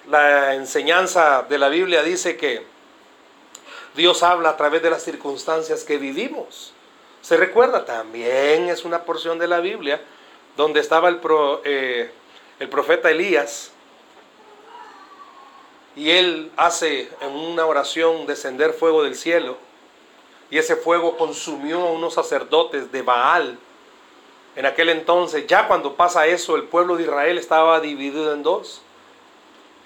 La 0.09 0.55
enseñanza 0.55 1.45
de 1.47 1.57
la 1.57 1.69
Biblia 1.69 2.03
dice 2.03 2.37
que 2.37 2.65
Dios 3.95 4.23
habla 4.23 4.49
a 4.49 4.57
través 4.57 4.81
de 4.81 4.89
las 4.89 5.03
circunstancias 5.03 5.83
que 5.83 5.97
vivimos. 5.97 6.73
Se 7.21 7.37
recuerda, 7.37 7.85
también 7.85 8.69
es 8.69 8.85
una 8.85 9.03
porción 9.03 9.39
de 9.39 9.47
la 9.47 9.59
Biblia 9.59 10.01
donde 10.57 10.79
estaba 10.79 11.09
el, 11.09 11.19
eh, 11.63 12.11
el 12.59 12.69
profeta 12.69 13.09
Elías 13.09 13.71
y 15.95 16.11
él 16.11 16.51
hace 16.57 17.09
en 17.21 17.31
una 17.31 17.65
oración 17.65 18.25
descender 18.25 18.73
fuego 18.73 19.03
del 19.03 19.15
cielo 19.15 19.57
y 20.51 20.57
ese 20.57 20.75
fuego 20.75 21.17
consumió 21.17 21.81
a 21.81 21.91
unos 21.91 22.13
sacerdotes 22.13 22.91
de 22.91 23.01
Baal. 23.01 23.57
En 24.55 24.65
aquel 24.65 24.89
entonces, 24.89 25.47
ya 25.47 25.67
cuando 25.67 25.95
pasa 25.95 26.27
eso, 26.27 26.55
el 26.55 26.63
pueblo 26.63 26.95
de 26.95 27.03
Israel 27.03 27.37
estaba 27.37 27.79
dividido 27.79 28.33
en 28.33 28.43
dos. 28.43 28.81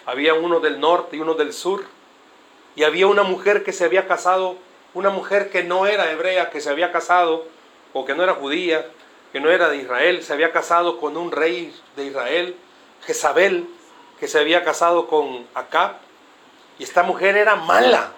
Había 0.05 0.33
uno 0.35 0.59
del 0.59 0.79
norte 0.79 1.17
y 1.17 1.19
uno 1.19 1.33
del 1.33 1.53
sur. 1.53 1.85
Y 2.75 2.83
había 2.83 3.07
una 3.07 3.23
mujer 3.23 3.63
que 3.63 3.73
se 3.73 3.85
había 3.85 4.07
casado, 4.07 4.57
una 4.93 5.09
mujer 5.09 5.49
que 5.49 5.63
no 5.63 5.85
era 5.87 6.11
hebrea, 6.11 6.49
que 6.49 6.61
se 6.61 6.69
había 6.69 6.91
casado, 6.91 7.45
o 7.93 8.05
que 8.05 8.13
no 8.13 8.23
era 8.23 8.35
judía, 8.35 8.85
que 9.31 9.39
no 9.39 9.49
era 9.49 9.69
de 9.69 9.77
Israel, 9.77 10.23
se 10.23 10.33
había 10.33 10.51
casado 10.51 10.99
con 10.99 11.17
un 11.17 11.31
rey 11.31 11.73
de 11.95 12.05
Israel, 12.05 12.55
Jezabel, 13.05 13.67
que 14.19 14.27
se 14.27 14.39
había 14.39 14.63
casado 14.63 15.07
con 15.07 15.47
Acab. 15.53 15.97
Y 16.77 16.83
esta 16.83 17.03
mujer 17.03 17.37
era 17.37 17.55
mala. 17.55 18.11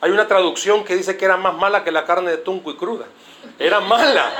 Hay 0.00 0.10
una 0.10 0.26
traducción 0.26 0.84
que 0.84 0.96
dice 0.96 1.16
que 1.16 1.24
era 1.24 1.36
más 1.36 1.54
mala 1.54 1.84
que 1.84 1.92
la 1.92 2.04
carne 2.04 2.30
de 2.30 2.38
tunco 2.38 2.70
y 2.70 2.76
cruda. 2.76 3.06
Era 3.58 3.80
mala. 3.80 4.30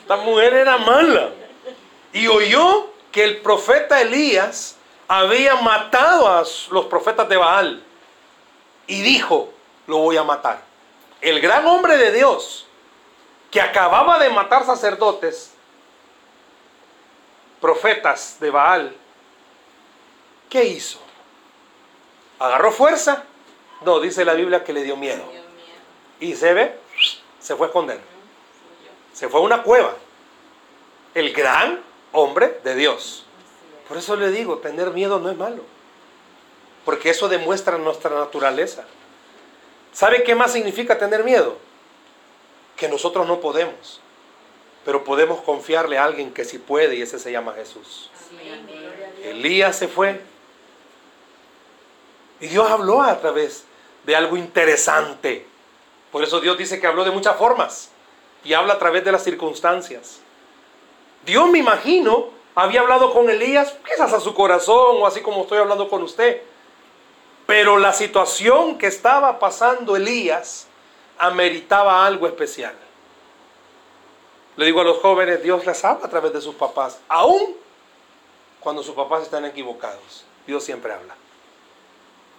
Esta 0.00 0.16
mujer 0.16 0.54
era 0.54 0.78
mala. 0.78 1.30
Y 2.12 2.26
oyó 2.28 2.90
que 3.10 3.24
el 3.24 3.38
profeta 3.38 4.00
Elías 4.00 4.76
había 5.08 5.56
matado 5.56 6.28
a 6.28 6.44
los 6.70 6.86
profetas 6.86 7.28
de 7.28 7.36
Baal. 7.36 7.82
Y 8.86 9.02
dijo, 9.02 9.52
lo 9.86 9.98
voy 9.98 10.16
a 10.16 10.24
matar. 10.24 10.62
El 11.20 11.40
gran 11.40 11.66
hombre 11.66 11.96
de 11.96 12.12
Dios, 12.12 12.66
que 13.50 13.60
acababa 13.60 14.18
de 14.18 14.30
matar 14.30 14.64
sacerdotes, 14.66 15.52
profetas 17.60 18.38
de 18.40 18.50
Baal, 18.50 18.96
¿qué 20.50 20.64
hizo? 20.64 20.98
Agarró 22.38 22.70
fuerza 22.72 23.24
no, 23.84 24.00
dice 24.00 24.24
la 24.24 24.34
Biblia 24.34 24.64
que 24.64 24.72
le 24.72 24.82
dio 24.82 24.96
miedo. 24.96 25.24
Y 26.20 26.34
se 26.34 26.54
ve, 26.54 26.78
se 27.44 27.54
fue 27.56 27.66
a 27.66 27.68
esconder. 27.68 28.00
Se 29.12 29.28
fue 29.28 29.38
a 29.38 29.42
una 29.42 29.62
cueva. 29.62 29.94
El 31.14 31.34
gran 31.34 31.78
hombre 32.12 32.58
de 32.64 32.74
Dios. 32.74 33.26
Por 33.86 33.98
eso 33.98 34.16
le 34.16 34.30
digo, 34.30 34.58
tener 34.58 34.92
miedo 34.92 35.20
no 35.20 35.30
es 35.30 35.36
malo. 35.36 35.62
Porque 36.86 37.10
eso 37.10 37.28
demuestra 37.28 37.76
nuestra 37.76 38.18
naturaleza. 38.18 38.86
¿Sabe 39.92 40.22
qué 40.22 40.34
más 40.34 40.52
significa 40.52 40.98
tener 40.98 41.22
miedo? 41.22 41.58
Que 42.76 42.88
nosotros 42.88 43.28
no 43.28 43.40
podemos. 43.40 44.00
Pero 44.86 45.04
podemos 45.04 45.42
confiarle 45.42 45.98
a 45.98 46.04
alguien 46.04 46.32
que 46.32 46.46
sí 46.46 46.58
puede 46.58 46.96
y 46.96 47.02
ese 47.02 47.18
se 47.18 47.30
llama 47.30 47.52
Jesús. 47.52 48.10
Elías 49.22 49.76
se 49.76 49.86
fue. 49.86 50.22
Y 52.40 52.46
Dios 52.46 52.70
habló 52.70 53.02
a 53.02 53.20
través 53.20 53.64
de 54.04 54.16
algo 54.16 54.38
interesante. 54.38 55.46
Por 56.14 56.22
eso 56.22 56.38
Dios 56.38 56.56
dice 56.56 56.78
que 56.78 56.86
habló 56.86 57.02
de 57.02 57.10
muchas 57.10 57.36
formas 57.36 57.90
y 58.44 58.52
habla 58.52 58.74
a 58.74 58.78
través 58.78 59.04
de 59.04 59.10
las 59.10 59.24
circunstancias. 59.24 60.20
Dios 61.26 61.50
me 61.50 61.58
imagino 61.58 62.28
había 62.54 62.82
hablado 62.82 63.12
con 63.12 63.28
Elías, 63.28 63.74
quizás 63.84 64.12
a 64.12 64.20
su 64.20 64.32
corazón 64.32 64.98
o 65.00 65.08
así 65.08 65.22
como 65.22 65.42
estoy 65.42 65.58
hablando 65.58 65.90
con 65.90 66.04
usted. 66.04 66.40
Pero 67.46 67.78
la 67.78 67.92
situación 67.92 68.78
que 68.78 68.86
estaba 68.86 69.40
pasando 69.40 69.96
Elías 69.96 70.68
ameritaba 71.18 72.06
algo 72.06 72.28
especial. 72.28 72.76
Le 74.54 74.66
digo 74.66 74.82
a 74.82 74.84
los 74.84 74.98
jóvenes, 74.98 75.42
Dios 75.42 75.66
les 75.66 75.84
habla 75.84 76.06
a 76.06 76.10
través 76.10 76.32
de 76.32 76.40
sus 76.40 76.54
papás, 76.54 77.00
aún 77.08 77.56
cuando 78.60 78.84
sus 78.84 78.94
papás 78.94 79.24
están 79.24 79.46
equivocados. 79.46 80.24
Dios 80.46 80.62
siempre 80.62 80.92
habla. 80.92 81.16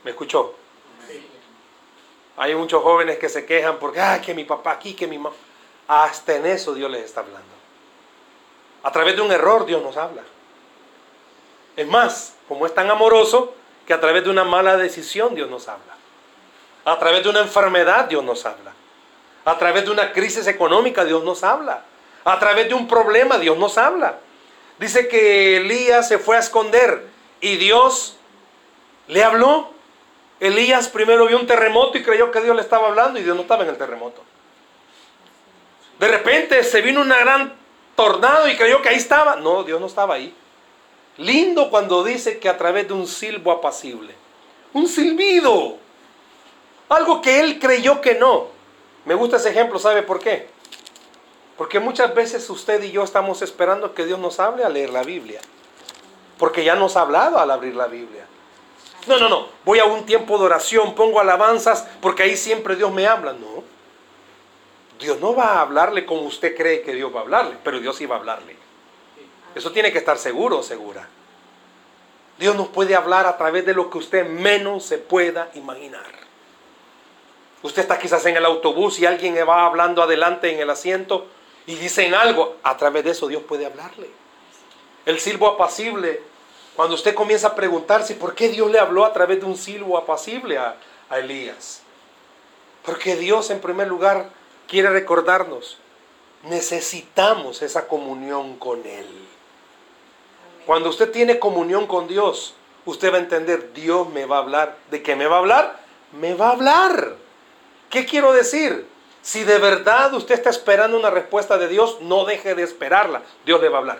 ¿Me 0.05 0.11
escuchó? 0.11 0.55
Hay 2.37 2.55
muchos 2.55 2.83
jóvenes 2.83 3.17
que 3.17 3.29
se 3.29 3.45
quejan 3.45 3.77
porque, 3.79 3.99
ah, 3.99 4.21
que 4.21 4.33
mi 4.33 4.43
papá 4.43 4.71
aquí, 4.71 4.93
que 4.93 5.07
mi 5.07 5.17
mamá. 5.17 5.35
Hasta 5.87 6.35
en 6.35 6.45
eso 6.45 6.73
Dios 6.73 6.89
les 6.91 7.05
está 7.05 7.21
hablando. 7.21 7.47
A 8.83 8.91
través 8.91 9.15
de 9.15 9.21
un 9.21 9.31
error 9.31 9.65
Dios 9.65 9.81
nos 9.81 9.97
habla. 9.97 10.23
Es 11.75 11.87
más, 11.87 12.35
como 12.47 12.65
es 12.65 12.73
tan 12.73 12.89
amoroso, 12.89 13.53
que 13.85 13.93
a 13.93 13.99
través 13.99 14.23
de 14.23 14.29
una 14.29 14.43
mala 14.43 14.77
decisión 14.77 15.35
Dios 15.35 15.49
nos 15.49 15.67
habla. 15.67 15.95
A 16.85 16.97
través 16.99 17.23
de 17.23 17.29
una 17.29 17.41
enfermedad 17.41 18.05
Dios 18.05 18.23
nos 18.23 18.45
habla. 18.45 18.73
A 19.45 19.57
través 19.57 19.85
de 19.85 19.91
una 19.91 20.11
crisis 20.11 20.47
económica 20.47 21.05
Dios 21.05 21.23
nos 21.23 21.43
habla. 21.43 21.83
A 22.23 22.39
través 22.39 22.67
de 22.67 22.73
un 22.73 22.87
problema 22.87 23.37
Dios 23.37 23.57
nos 23.57 23.77
habla. 23.77 24.19
Dice 24.79 25.07
que 25.07 25.57
Elías 25.57 26.07
se 26.07 26.17
fue 26.17 26.35
a 26.35 26.39
esconder 26.39 27.05
y 27.41 27.57
Dios 27.57 28.17
le 29.07 29.23
habló. 29.23 29.74
Elías 30.39 30.89
primero 30.89 31.27
vio 31.27 31.39
un 31.39 31.47
terremoto 31.47 31.97
y 31.97 32.03
creyó 32.03 32.31
que 32.31 32.41
Dios 32.41 32.55
le 32.55 32.61
estaba 32.61 32.87
hablando 32.87 33.19
y 33.19 33.23
Dios 33.23 33.35
no 33.35 33.43
estaba 33.43 33.63
en 33.63 33.69
el 33.69 33.77
terremoto. 33.77 34.21
De 35.99 36.07
repente 36.07 36.63
se 36.63 36.81
vino 36.81 37.01
una 37.01 37.17
gran 37.19 37.53
tornado 37.95 38.49
y 38.49 38.57
creyó 38.57 38.81
que 38.81 38.89
ahí 38.89 38.97
estaba. 38.97 39.37
No, 39.37 39.63
Dios 39.63 39.79
no 39.79 39.87
estaba 39.87 40.15
ahí. 40.15 40.33
Lindo 41.17 41.69
cuando 41.69 42.03
dice 42.03 42.39
que 42.39 42.49
a 42.49 42.57
través 42.57 42.87
de 42.87 42.93
un 42.93 43.07
silbo 43.07 43.51
apacible. 43.51 44.13
Un 44.73 44.87
silbido. 44.87 45.77
Algo 46.89 47.21
que 47.21 47.39
él 47.39 47.59
creyó 47.59 48.01
que 48.01 48.15
no. 48.15 48.47
Me 49.05 49.15
gusta 49.15 49.37
ese 49.37 49.49
ejemplo, 49.49 49.79
¿sabe 49.79 50.03
por 50.03 50.19
qué? 50.19 50.49
Porque 51.57 51.79
muchas 51.79 52.13
veces 52.13 52.49
usted 52.49 52.83
y 52.83 52.91
yo 52.91 53.03
estamos 53.03 53.41
esperando 53.41 53.93
que 53.93 54.05
Dios 54.05 54.19
nos 54.19 54.39
hable 54.39 54.65
al 54.65 54.73
leer 54.73 54.89
la 54.89 55.03
Biblia. 55.03 55.39
Porque 56.37 56.65
ya 56.65 56.75
nos 56.75 56.97
ha 56.97 57.01
hablado 57.01 57.39
al 57.39 57.49
abrir 57.49 57.75
la 57.75 57.87
Biblia. 57.87 58.27
No, 59.07 59.19
no, 59.19 59.29
no. 59.29 59.47
Voy 59.63 59.79
a 59.79 59.85
un 59.85 60.05
tiempo 60.05 60.37
de 60.37 60.45
oración, 60.45 60.95
pongo 60.95 61.19
alabanzas, 61.19 61.87
porque 62.01 62.23
ahí 62.23 62.35
siempre 62.35 62.75
Dios 62.75 62.91
me 62.91 63.07
habla. 63.07 63.33
No. 63.33 63.63
Dios 64.99 65.19
no 65.19 65.35
va 65.35 65.53
a 65.53 65.61
hablarle 65.61 66.05
como 66.05 66.21
usted 66.21 66.55
cree 66.55 66.81
que 66.81 66.93
Dios 66.93 67.13
va 67.13 67.19
a 67.19 67.23
hablarle, 67.23 67.57
pero 67.63 67.79
Dios 67.79 67.95
sí 67.95 68.05
va 68.05 68.15
a 68.15 68.19
hablarle. 68.19 68.55
Eso 69.53 69.71
tiene 69.71 69.91
que 69.91 69.99
estar 69.99 70.17
seguro 70.17 70.63
segura. 70.63 71.07
Dios 72.37 72.55
nos 72.55 72.67
puede 72.67 72.95
hablar 72.95 73.25
a 73.25 73.37
través 73.37 73.65
de 73.65 73.73
lo 73.73 73.89
que 73.89 73.97
usted 73.97 74.27
menos 74.27 74.83
se 74.83 74.97
pueda 74.97 75.49
imaginar. 75.53 76.05
Usted 77.61 77.81
está 77.81 77.97
quizás 77.97 78.25
en 78.25 78.35
el 78.35 78.45
autobús 78.45 78.99
y 78.99 79.05
alguien 79.05 79.35
va 79.47 79.65
hablando 79.65 80.03
adelante 80.03 80.51
en 80.51 80.59
el 80.59 80.69
asiento 80.69 81.27
y 81.65 81.75
dicen 81.75 82.13
algo. 82.13 82.57
A 82.63 82.77
través 82.77 83.03
de 83.05 83.11
eso 83.11 83.27
Dios 83.27 83.43
puede 83.43 83.65
hablarle. 83.65 84.09
El 85.05 85.19
silbo 85.19 85.47
apacible 85.47 86.21
cuando 86.75 86.95
usted 86.95 87.15
comienza 87.15 87.47
a 87.47 87.55
preguntarse 87.55 88.15
por 88.15 88.35
qué 88.35 88.49
Dios 88.49 88.69
le 88.69 88.79
habló 88.79 89.05
a 89.05 89.13
través 89.13 89.39
de 89.39 89.45
un 89.45 89.55
silbo 89.55 89.97
apacible 89.97 90.57
a, 90.57 90.75
Elías. 91.11 91.81
Porque 92.83 93.15
Dios 93.15 93.49
en 93.49 93.61
primer 93.61 93.87
lugar 93.87 94.29
quiere 94.67 94.89
recordarnos, 94.89 95.77
necesitamos 96.43 97.61
esa 97.61 97.87
comunión 97.87 98.57
con 98.57 98.85
Él. 98.85 99.07
Cuando 100.65 100.89
usted 100.89 101.11
tiene 101.11 101.39
comunión 101.39 101.87
con 101.87 102.07
Dios, 102.07 102.55
usted 102.85 103.13
va 103.13 103.17
a 103.17 103.21
entender, 103.21 103.71
Dios 103.73 104.09
me 104.09 104.25
va 104.25 104.37
a 104.37 104.39
hablar. 104.39 104.77
¿De 104.91 105.01
qué 105.03 105.15
me 105.15 105.27
va 105.27 105.37
a 105.37 105.39
hablar? 105.39 105.79
Me 106.11 106.33
va 106.33 106.49
a 106.49 106.51
hablar. 106.51 107.15
¿Qué 107.89 108.05
quiero 108.05 108.33
decir? 108.33 108.87
Si 109.21 109.43
de 109.43 109.57
verdad 109.59 110.13
usted 110.13 110.35
está 110.35 110.49
esperando 110.49 110.97
una 110.97 111.11
respuesta 111.11 111.57
de 111.57 111.67
Dios, 111.67 111.99
no 112.01 112.25
deje 112.25 112.55
de 112.55 112.63
esperarla. 112.63 113.21
Dios 113.45 113.61
le 113.61 113.69
va 113.69 113.77
a 113.77 113.79
hablar. 113.79 113.99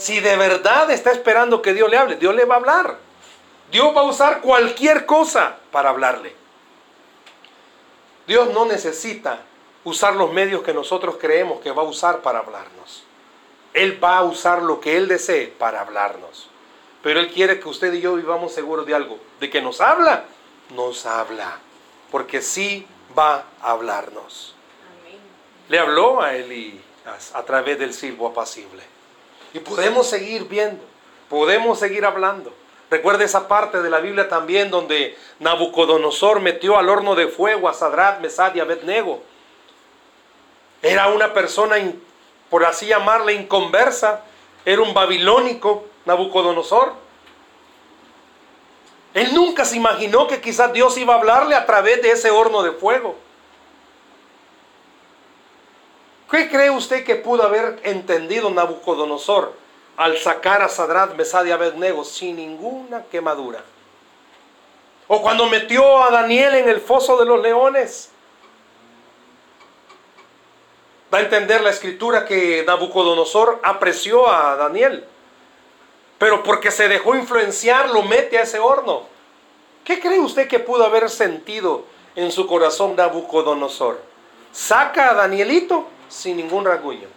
Si 0.00 0.18
de 0.18 0.34
verdad 0.34 0.90
está 0.90 1.12
esperando 1.12 1.60
que 1.60 1.74
Dios 1.74 1.90
le 1.90 1.98
hable, 1.98 2.16
Dios 2.16 2.34
le 2.34 2.46
va 2.46 2.54
a 2.54 2.58
hablar. 2.58 2.96
Dios 3.70 3.94
va 3.94 4.00
a 4.00 4.04
usar 4.04 4.40
cualquier 4.40 5.04
cosa 5.04 5.58
para 5.70 5.90
hablarle. 5.90 6.34
Dios 8.26 8.50
no 8.54 8.64
necesita 8.64 9.42
usar 9.84 10.16
los 10.16 10.32
medios 10.32 10.62
que 10.62 10.72
nosotros 10.72 11.18
creemos 11.20 11.60
que 11.60 11.70
va 11.70 11.82
a 11.82 11.84
usar 11.84 12.22
para 12.22 12.38
hablarnos. 12.38 13.04
Él 13.74 14.02
va 14.02 14.16
a 14.16 14.24
usar 14.24 14.62
lo 14.62 14.80
que 14.80 14.96
Él 14.96 15.06
desee 15.06 15.48
para 15.48 15.82
hablarnos. 15.82 16.48
Pero 17.02 17.20
Él 17.20 17.30
quiere 17.30 17.60
que 17.60 17.68
usted 17.68 17.92
y 17.92 18.00
yo 18.00 18.14
vivamos 18.14 18.54
seguros 18.54 18.86
de 18.86 18.94
algo. 18.94 19.18
De 19.38 19.50
que 19.50 19.60
nos 19.60 19.82
habla, 19.82 20.24
nos 20.74 21.04
habla. 21.04 21.58
Porque 22.10 22.40
sí 22.40 22.86
va 23.16 23.44
a 23.60 23.72
hablarnos. 23.72 24.54
Le 25.68 25.78
habló 25.78 26.22
a 26.22 26.34
Elías 26.34 27.34
a 27.34 27.42
través 27.42 27.78
del 27.78 27.92
silbo 27.92 28.28
apacible. 28.28 28.99
Y 29.52 29.58
podemos 29.60 30.08
seguir 30.08 30.44
viendo, 30.44 30.82
podemos 31.28 31.78
seguir 31.78 32.04
hablando. 32.04 32.52
Recuerde 32.90 33.24
esa 33.24 33.46
parte 33.46 33.82
de 33.82 33.90
la 33.90 34.00
Biblia 34.00 34.28
también 34.28 34.70
donde 34.70 35.16
Nabucodonosor 35.38 36.40
metió 36.40 36.76
al 36.76 36.88
horno 36.88 37.14
de 37.14 37.28
fuego 37.28 37.68
a 37.68 37.74
Sadrat, 37.74 38.20
Mesad 38.20 38.54
y 38.54 38.60
Abednego. 38.60 39.22
Era 40.82 41.08
una 41.08 41.32
persona, 41.32 41.76
por 42.48 42.64
así 42.64 42.86
llamarle, 42.86 43.34
inconversa. 43.34 44.24
Era 44.64 44.82
un 44.82 44.92
babilónico, 44.92 45.84
Nabucodonosor. 46.04 46.94
Él 49.14 49.34
nunca 49.34 49.64
se 49.64 49.76
imaginó 49.76 50.26
que 50.26 50.40
quizás 50.40 50.72
Dios 50.72 50.96
iba 50.98 51.14
a 51.14 51.18
hablarle 51.18 51.54
a 51.54 51.66
través 51.66 52.02
de 52.02 52.12
ese 52.12 52.30
horno 52.30 52.62
de 52.62 52.72
fuego. 52.72 53.16
¿Qué 56.30 56.48
cree 56.48 56.70
usted 56.70 57.04
que 57.04 57.16
pudo 57.16 57.42
haber 57.42 57.80
entendido 57.82 58.50
Nabucodonosor 58.50 59.52
al 59.96 60.16
sacar 60.16 60.62
a 60.62 60.68
Sadrat, 60.68 61.16
Mesad 61.16 61.44
y 61.44 61.50
Abednego 61.50 62.04
sin 62.04 62.36
ninguna 62.36 63.02
quemadura? 63.10 63.64
O 65.08 65.20
cuando 65.22 65.46
metió 65.46 66.00
a 66.00 66.10
Daniel 66.10 66.54
en 66.54 66.68
el 66.68 66.80
foso 66.80 67.18
de 67.18 67.26
los 67.26 67.42
leones. 67.42 68.10
Va 71.12 71.18
a 71.18 71.22
entender 71.22 71.62
la 71.62 71.70
escritura 71.70 72.24
que 72.24 72.62
Nabucodonosor 72.64 73.58
apreció 73.64 74.30
a 74.30 74.54
Daniel. 74.54 75.04
Pero 76.16 76.44
porque 76.44 76.70
se 76.70 76.86
dejó 76.86 77.16
influenciar, 77.16 77.90
lo 77.90 78.02
mete 78.02 78.38
a 78.38 78.42
ese 78.42 78.60
horno. 78.60 79.02
¿Qué 79.82 79.98
cree 79.98 80.20
usted 80.20 80.46
que 80.46 80.60
pudo 80.60 80.84
haber 80.84 81.10
sentido 81.10 81.86
en 82.14 82.30
su 82.30 82.46
corazón 82.46 82.94
Nabucodonosor? 82.94 84.00
Saca 84.52 85.10
a 85.10 85.14
Danielito 85.14 85.88
sin 86.10 86.36
ningún 86.36 86.64
rasguño. 86.64 87.08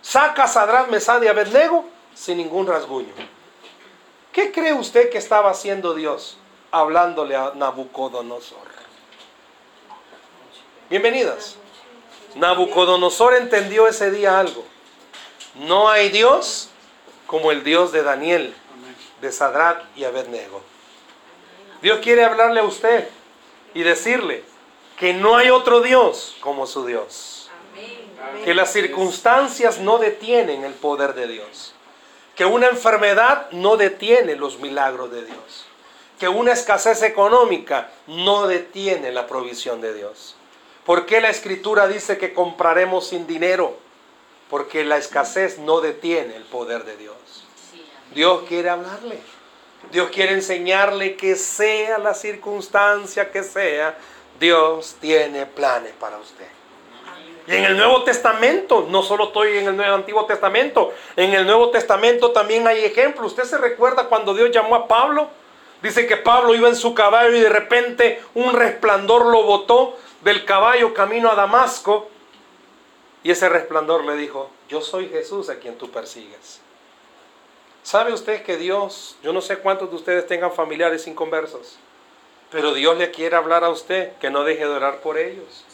Saca 0.00 0.44
a 0.44 0.48
Sadrat, 0.48 0.88
Mesad 0.88 1.22
y 1.22 1.28
Abednego 1.28 1.84
sin 2.14 2.38
ningún 2.38 2.66
rasguño. 2.66 3.12
¿Qué 4.32 4.50
cree 4.50 4.72
usted 4.72 5.10
que 5.10 5.18
estaba 5.18 5.50
haciendo 5.50 5.94
Dios 5.94 6.38
hablándole 6.72 7.36
a 7.36 7.52
Nabucodonosor? 7.54 8.72
Bienvenidas. 10.90 11.56
Nabucodonosor 12.34 13.34
entendió 13.34 13.86
ese 13.86 14.10
día 14.10 14.40
algo. 14.40 14.64
No 15.54 15.88
hay 15.88 16.08
Dios 16.08 16.70
como 17.26 17.52
el 17.52 17.62
Dios 17.62 17.92
de 17.92 18.02
Daniel, 18.02 18.54
de 19.20 19.30
Sadrat 19.30 19.84
y 19.96 20.04
Abednego. 20.04 20.62
Dios 21.82 22.00
quiere 22.00 22.24
hablarle 22.24 22.60
a 22.60 22.64
usted 22.64 23.08
y 23.74 23.82
decirle 23.82 24.44
que 24.98 25.12
no 25.12 25.36
hay 25.36 25.50
otro 25.50 25.80
Dios 25.80 26.36
como 26.40 26.66
su 26.66 26.86
Dios 26.86 27.31
que 28.44 28.54
las 28.54 28.72
circunstancias 28.72 29.78
no 29.78 29.98
detienen 29.98 30.64
el 30.64 30.74
poder 30.74 31.14
de 31.14 31.26
Dios, 31.28 31.74
que 32.34 32.44
una 32.44 32.68
enfermedad 32.68 33.50
no 33.52 33.76
detiene 33.76 34.36
los 34.36 34.58
milagros 34.58 35.10
de 35.10 35.24
Dios, 35.24 35.66
que 36.18 36.28
una 36.28 36.52
escasez 36.52 37.02
económica 37.02 37.90
no 38.06 38.46
detiene 38.46 39.12
la 39.12 39.26
provisión 39.26 39.80
de 39.80 39.94
Dios. 39.94 40.36
¿Por 40.84 41.06
qué 41.06 41.20
la 41.20 41.30
escritura 41.30 41.86
dice 41.86 42.18
que 42.18 42.32
compraremos 42.32 43.08
sin 43.08 43.26
dinero? 43.26 43.76
Porque 44.50 44.84
la 44.84 44.98
escasez 44.98 45.58
no 45.58 45.80
detiene 45.80 46.36
el 46.36 46.44
poder 46.44 46.84
de 46.84 46.96
Dios. 46.96 47.16
Dios 48.14 48.42
quiere 48.48 48.68
hablarle. 48.68 49.18
Dios 49.90 50.10
quiere 50.10 50.34
enseñarle 50.34 51.16
que 51.16 51.34
sea 51.36 51.98
la 51.98 52.14
circunstancia 52.14 53.30
que 53.30 53.42
sea, 53.42 53.96
Dios 54.38 54.96
tiene 55.00 55.46
planes 55.46 55.92
para 55.98 56.18
usted. 56.18 56.46
Y 57.46 57.54
en 57.54 57.64
el 57.64 57.76
Nuevo 57.76 58.04
Testamento, 58.04 58.86
no 58.88 59.02
solo 59.02 59.24
estoy 59.24 59.58
en 59.58 59.68
el 59.68 59.76
Nuevo 59.76 59.94
Antiguo 59.94 60.26
Testamento, 60.26 60.92
en 61.16 61.32
el 61.34 61.44
Nuevo 61.44 61.70
Testamento 61.70 62.30
también 62.30 62.66
hay 62.68 62.84
ejemplos. 62.84 63.32
¿Usted 63.32 63.44
se 63.44 63.58
recuerda 63.58 64.04
cuando 64.04 64.32
Dios 64.32 64.50
llamó 64.52 64.76
a 64.76 64.86
Pablo? 64.86 65.28
Dice 65.82 66.06
que 66.06 66.16
Pablo 66.16 66.54
iba 66.54 66.68
en 66.68 66.76
su 66.76 66.94
caballo 66.94 67.34
y 67.36 67.40
de 67.40 67.48
repente 67.48 68.22
un 68.34 68.54
resplandor 68.54 69.26
lo 69.26 69.42
botó 69.42 69.96
del 70.20 70.44
caballo 70.44 70.94
camino 70.94 71.30
a 71.30 71.34
Damasco. 71.34 72.08
Y 73.24 73.32
ese 73.32 73.48
resplandor 73.48 74.04
le 74.04 74.16
dijo, 74.16 74.50
yo 74.68 74.80
soy 74.80 75.08
Jesús 75.08 75.48
a 75.48 75.58
quien 75.58 75.76
tú 75.76 75.90
persigues. 75.90 76.60
¿Sabe 77.82 78.12
usted 78.12 78.44
que 78.44 78.56
Dios, 78.56 79.16
yo 79.24 79.32
no 79.32 79.40
sé 79.40 79.58
cuántos 79.58 79.90
de 79.90 79.96
ustedes 79.96 80.26
tengan 80.28 80.52
familiares 80.52 81.08
inconversos, 81.08 81.78
pero 82.50 82.72
Dios 82.72 82.96
le 82.96 83.10
quiere 83.10 83.34
hablar 83.34 83.64
a 83.64 83.70
usted 83.70 84.12
que 84.18 84.30
no 84.30 84.44
deje 84.44 84.64
de 84.64 84.70
orar 84.70 85.00
por 85.00 85.18
ellos? 85.18 85.64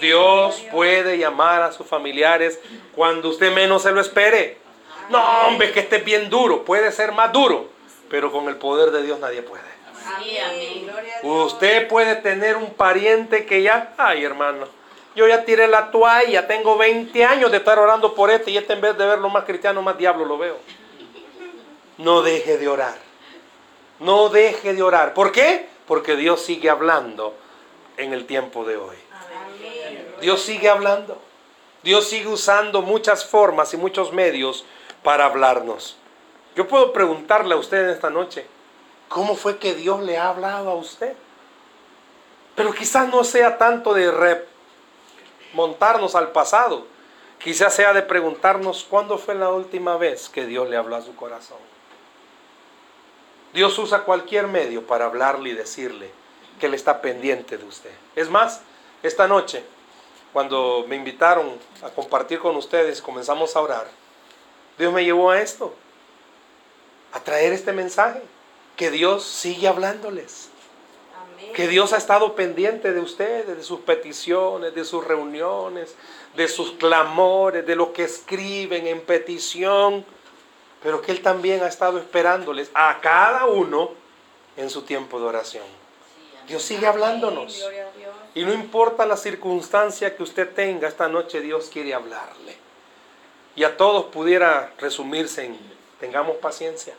Dios 0.00 0.62
puede 0.70 1.18
llamar 1.18 1.62
a 1.62 1.72
sus 1.72 1.86
familiares 1.86 2.60
cuando 2.94 3.30
usted 3.30 3.52
menos 3.52 3.82
se 3.82 3.92
lo 3.92 4.00
espere. 4.00 4.58
No, 5.10 5.22
hombre, 5.46 5.72
que 5.72 5.80
esté 5.80 5.98
bien 5.98 6.30
duro. 6.30 6.64
Puede 6.64 6.92
ser 6.92 7.12
más 7.12 7.32
duro, 7.32 7.68
pero 8.08 8.32
con 8.32 8.48
el 8.48 8.56
poder 8.56 8.90
de 8.90 9.02
Dios 9.02 9.18
nadie 9.18 9.42
puede. 9.42 9.62
Usted 11.22 11.88
puede 11.88 12.16
tener 12.16 12.56
un 12.56 12.74
pariente 12.74 13.46
que 13.46 13.62
ya, 13.62 13.94
ay 13.96 14.24
hermano, 14.24 14.66
yo 15.16 15.26
ya 15.28 15.44
tiré 15.44 15.68
la 15.68 15.90
toalla, 15.90 16.46
tengo 16.46 16.76
20 16.76 17.24
años 17.24 17.50
de 17.50 17.58
estar 17.58 17.78
orando 17.78 18.14
por 18.14 18.30
este 18.30 18.50
y 18.50 18.56
este 18.56 18.72
en 18.72 18.80
vez 18.80 18.98
de 18.98 19.06
verlo 19.06 19.28
más 19.28 19.44
cristiano, 19.44 19.80
más 19.80 19.96
diablo 19.96 20.24
lo 20.24 20.38
veo. 20.38 20.58
No 21.98 22.22
deje 22.22 22.58
de 22.58 22.68
orar. 22.68 22.98
No 24.00 24.28
deje 24.28 24.74
de 24.74 24.82
orar. 24.82 25.14
¿Por 25.14 25.30
qué? 25.30 25.68
Porque 25.86 26.16
Dios 26.16 26.42
sigue 26.42 26.68
hablando 26.68 27.34
en 27.96 28.12
el 28.12 28.26
tiempo 28.26 28.64
de 28.64 28.76
hoy. 28.76 28.96
Dios 30.24 30.40
sigue 30.40 30.70
hablando. 30.70 31.20
Dios 31.82 32.08
sigue 32.08 32.28
usando 32.28 32.80
muchas 32.80 33.26
formas 33.26 33.74
y 33.74 33.76
muchos 33.76 34.10
medios 34.10 34.64
para 35.02 35.26
hablarnos. 35.26 35.98
Yo 36.56 36.66
puedo 36.66 36.94
preguntarle 36.94 37.52
a 37.52 37.58
usted 37.58 37.90
esta 37.90 38.08
noche, 38.08 38.46
¿cómo 39.10 39.36
fue 39.36 39.58
que 39.58 39.74
Dios 39.74 40.00
le 40.00 40.16
ha 40.16 40.30
hablado 40.30 40.70
a 40.70 40.76
usted? 40.76 41.14
Pero 42.54 42.72
quizás 42.72 43.06
no 43.10 43.22
sea 43.22 43.58
tanto 43.58 43.92
de 43.92 44.46
remontarnos 45.52 46.14
al 46.14 46.32
pasado, 46.32 46.86
quizás 47.38 47.74
sea 47.74 47.92
de 47.92 48.00
preguntarnos 48.00 48.86
cuándo 48.88 49.18
fue 49.18 49.34
la 49.34 49.50
última 49.50 49.98
vez 49.98 50.30
que 50.30 50.46
Dios 50.46 50.70
le 50.70 50.78
habló 50.78 50.96
a 50.96 51.02
su 51.02 51.14
corazón. 51.14 51.58
Dios 53.52 53.78
usa 53.78 54.04
cualquier 54.04 54.46
medio 54.46 54.86
para 54.86 55.04
hablarle 55.04 55.50
y 55.50 55.54
decirle 55.54 56.10
que 56.58 56.64
Él 56.64 56.72
está 56.72 57.02
pendiente 57.02 57.58
de 57.58 57.64
usted. 57.66 57.92
Es 58.16 58.30
más, 58.30 58.62
esta 59.02 59.28
noche 59.28 59.73
cuando 60.34 60.84
me 60.88 60.96
invitaron 60.96 61.48
a 61.80 61.90
compartir 61.90 62.40
con 62.40 62.56
ustedes, 62.56 63.00
comenzamos 63.00 63.54
a 63.54 63.60
orar, 63.60 63.86
Dios 64.76 64.92
me 64.92 65.04
llevó 65.04 65.30
a 65.30 65.40
esto, 65.40 65.72
a 67.12 67.20
traer 67.20 67.52
este 67.52 67.72
mensaje, 67.72 68.20
que 68.76 68.90
Dios 68.90 69.24
sigue 69.24 69.68
hablándoles. 69.68 70.50
Que 71.54 71.68
Dios 71.68 71.92
ha 71.92 71.98
estado 71.98 72.34
pendiente 72.34 72.92
de 72.92 73.00
ustedes, 73.00 73.56
de 73.56 73.62
sus 73.62 73.80
peticiones, 73.80 74.74
de 74.74 74.84
sus 74.84 75.04
reuniones, 75.04 75.94
de 76.34 76.48
sus 76.48 76.72
clamores, 76.72 77.64
de 77.64 77.76
lo 77.76 77.92
que 77.92 78.02
escriben 78.02 78.88
en 78.88 79.02
petición, 79.02 80.04
pero 80.82 81.00
que 81.00 81.12
Él 81.12 81.22
también 81.22 81.62
ha 81.62 81.68
estado 81.68 81.98
esperándoles 81.98 82.70
a 82.74 82.98
cada 83.00 83.46
uno 83.46 83.90
en 84.56 84.68
su 84.68 84.82
tiempo 84.82 85.20
de 85.20 85.26
oración. 85.26 85.83
Dios 86.46 86.62
sigue 86.62 86.86
hablándonos. 86.86 87.64
Y 88.34 88.44
no 88.44 88.52
importa 88.52 89.06
la 89.06 89.16
circunstancia 89.16 90.16
que 90.16 90.22
usted 90.22 90.52
tenga, 90.52 90.88
esta 90.88 91.08
noche 91.08 91.40
Dios 91.40 91.70
quiere 91.72 91.94
hablarle. 91.94 92.56
Y 93.56 93.64
a 93.64 93.76
todos 93.76 94.06
pudiera 94.06 94.72
resumirse 94.78 95.44
en, 95.44 95.58
tengamos 96.00 96.36
paciencia. 96.38 96.94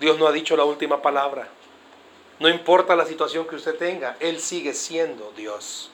Dios 0.00 0.18
no 0.18 0.26
ha 0.26 0.32
dicho 0.32 0.56
la 0.56 0.64
última 0.64 1.02
palabra. 1.02 1.48
No 2.40 2.48
importa 2.48 2.96
la 2.96 3.06
situación 3.06 3.46
que 3.46 3.56
usted 3.56 3.76
tenga, 3.76 4.16
Él 4.18 4.40
sigue 4.40 4.74
siendo 4.74 5.32
Dios. 5.36 5.90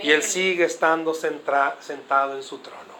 Y 0.00 0.10
Él 0.10 0.22
sigue 0.22 0.64
estando 0.64 1.14
sentado 1.14 2.36
en 2.36 2.42
su 2.42 2.58
trono. 2.58 2.98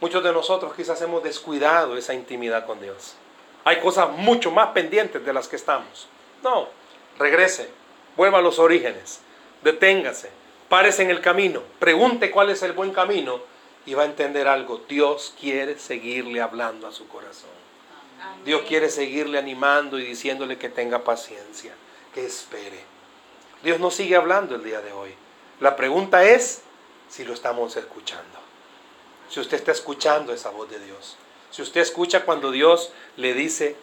Muchos 0.00 0.22
de 0.24 0.32
nosotros 0.32 0.74
quizás 0.74 1.00
hemos 1.02 1.22
descuidado 1.22 1.96
esa 1.96 2.14
intimidad 2.14 2.66
con 2.66 2.80
Dios. 2.80 3.14
Hay 3.64 3.80
cosas 3.80 4.10
mucho 4.10 4.50
más 4.50 4.68
pendientes 4.68 5.24
de 5.24 5.32
las 5.32 5.48
que 5.48 5.56
estamos. 5.56 6.08
No, 6.44 6.68
regrese, 7.18 7.70
vuelva 8.16 8.38
a 8.38 8.42
los 8.42 8.58
orígenes, 8.58 9.20
deténgase, 9.62 10.30
párese 10.68 11.02
en 11.02 11.10
el 11.10 11.22
camino, 11.22 11.62
pregunte 11.78 12.30
cuál 12.30 12.50
es 12.50 12.62
el 12.62 12.72
buen 12.72 12.92
camino 12.92 13.40
y 13.86 13.94
va 13.94 14.02
a 14.02 14.06
entender 14.06 14.46
algo. 14.46 14.82
Dios 14.86 15.34
quiere 15.40 15.78
seguirle 15.78 16.42
hablando 16.42 16.86
a 16.86 16.92
su 16.92 17.08
corazón. 17.08 17.50
Dios 18.44 18.62
quiere 18.68 18.90
seguirle 18.90 19.38
animando 19.38 19.98
y 19.98 20.04
diciéndole 20.04 20.58
que 20.58 20.68
tenga 20.68 21.02
paciencia, 21.02 21.72
que 22.12 22.26
espere. 22.26 22.80
Dios 23.62 23.80
no 23.80 23.90
sigue 23.90 24.16
hablando 24.16 24.54
el 24.54 24.64
día 24.64 24.82
de 24.82 24.92
hoy. 24.92 25.14
La 25.60 25.76
pregunta 25.76 26.24
es 26.24 26.60
si 27.08 27.24
lo 27.24 27.32
estamos 27.32 27.76
escuchando. 27.76 28.38
Si 29.30 29.40
usted 29.40 29.56
está 29.56 29.72
escuchando 29.72 30.34
esa 30.34 30.50
voz 30.50 30.70
de 30.70 30.78
Dios. 30.78 31.16
Si 31.50 31.62
usted 31.62 31.80
escucha 31.80 32.24
cuando 32.24 32.50
Dios 32.50 32.92
le 33.16 33.32
dice 33.32 33.76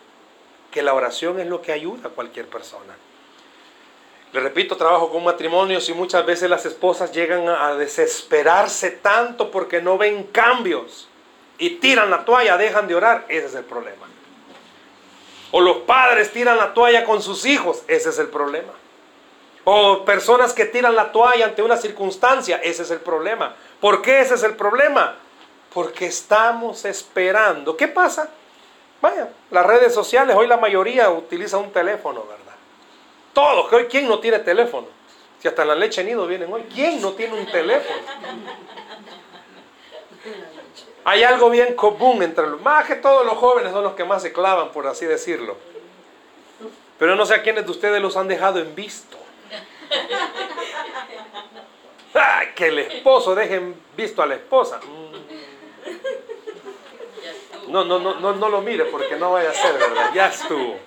que 0.71 0.81
la 0.81 0.93
oración 0.93 1.39
es 1.39 1.47
lo 1.47 1.61
que 1.61 1.71
ayuda 1.71 2.07
a 2.07 2.11
cualquier 2.11 2.47
persona. 2.47 2.95
Le 4.33 4.39
repito, 4.39 4.77
trabajo 4.77 5.09
con 5.09 5.25
matrimonios 5.25 5.89
y 5.89 5.93
muchas 5.93 6.25
veces 6.25 6.49
las 6.49 6.65
esposas 6.65 7.11
llegan 7.11 7.49
a 7.49 7.75
desesperarse 7.75 8.91
tanto 8.91 9.51
porque 9.51 9.81
no 9.81 9.97
ven 9.97 10.23
cambios 10.23 11.09
y 11.57 11.71
tiran 11.71 12.09
la 12.09 12.23
toalla, 12.23 12.57
dejan 12.57 12.87
de 12.87 12.95
orar. 12.95 13.25
Ese 13.27 13.47
es 13.47 13.55
el 13.55 13.65
problema. 13.65 14.07
O 15.51 15.59
los 15.59 15.77
padres 15.79 16.31
tiran 16.31 16.57
la 16.57 16.73
toalla 16.73 17.03
con 17.03 17.21
sus 17.21 17.45
hijos. 17.45 17.83
Ese 17.87 18.09
es 18.09 18.19
el 18.19 18.29
problema. 18.29 18.71
O 19.65 20.05
personas 20.05 20.53
que 20.53 20.65
tiran 20.65 20.95
la 20.95 21.11
toalla 21.11 21.45
ante 21.45 21.61
una 21.61 21.75
circunstancia. 21.75 22.61
Ese 22.63 22.83
es 22.83 22.91
el 22.91 23.01
problema. 23.01 23.53
¿Por 23.81 24.01
qué 24.01 24.21
ese 24.21 24.35
es 24.35 24.43
el 24.43 24.55
problema? 24.55 25.17
Porque 25.73 26.05
estamos 26.05 26.85
esperando. 26.85 27.75
¿Qué 27.75 27.89
pasa? 27.89 28.29
Vaya, 29.01 29.29
las 29.49 29.65
redes 29.65 29.93
sociales, 29.93 30.35
hoy 30.35 30.47
la 30.47 30.57
mayoría 30.57 31.09
utiliza 31.09 31.57
un 31.57 31.71
teléfono, 31.71 32.23
¿verdad? 32.23 32.53
Todos, 33.33 33.69
que 33.69 33.75
hoy 33.75 33.85
quién 33.85 34.07
no 34.07 34.19
tiene 34.19 34.39
teléfono. 34.39 34.87
Si 35.39 35.47
hasta 35.47 35.65
la 35.65 35.73
leche 35.73 36.03
nido 36.03 36.27
vienen 36.27 36.53
hoy, 36.53 36.63
¿quién 36.71 37.01
no 37.01 37.13
tiene 37.13 37.39
un 37.39 37.47
teléfono? 37.47 37.99
Hay 41.03 41.23
algo 41.23 41.49
bien 41.49 41.75
común 41.75 42.21
entre 42.21 42.45
los, 42.45 42.61
más 42.61 42.85
que 42.85 42.95
todos 42.95 43.25
los 43.25 43.35
jóvenes 43.37 43.71
son 43.71 43.83
los 43.83 43.93
que 43.93 44.03
más 44.03 44.21
se 44.21 44.31
clavan, 44.31 44.71
por 44.71 44.85
así 44.85 45.05
decirlo. 45.05 45.57
Pero 46.99 47.15
no 47.15 47.25
sé 47.25 47.33
a 47.33 47.41
quiénes 47.41 47.65
de 47.65 47.71
ustedes 47.71 47.99
los 47.99 48.15
han 48.15 48.27
dejado 48.27 48.59
en 48.59 48.75
visto. 48.75 49.17
que 52.55 52.67
el 52.67 52.79
esposo 52.79 53.33
deje 53.33 53.55
en 53.55 53.81
visto 53.95 54.21
a 54.21 54.27
la 54.27 54.35
esposa. 54.35 54.79
No, 57.71 57.85
no, 57.85 57.99
no, 57.99 58.19
no, 58.19 58.35
no 58.35 58.49
lo 58.49 58.61
mire 58.61 58.83
porque 58.85 59.15
no 59.15 59.31
vaya 59.31 59.49
a 59.49 59.53
ser, 59.53 59.77
¿verdad? 59.77 60.11
Ya 60.13 60.27
estuvo. 60.27 60.77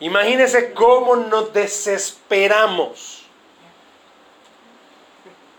Imagínense 0.00 0.72
cómo 0.72 1.14
nos 1.14 1.52
desesperamos. 1.52 3.24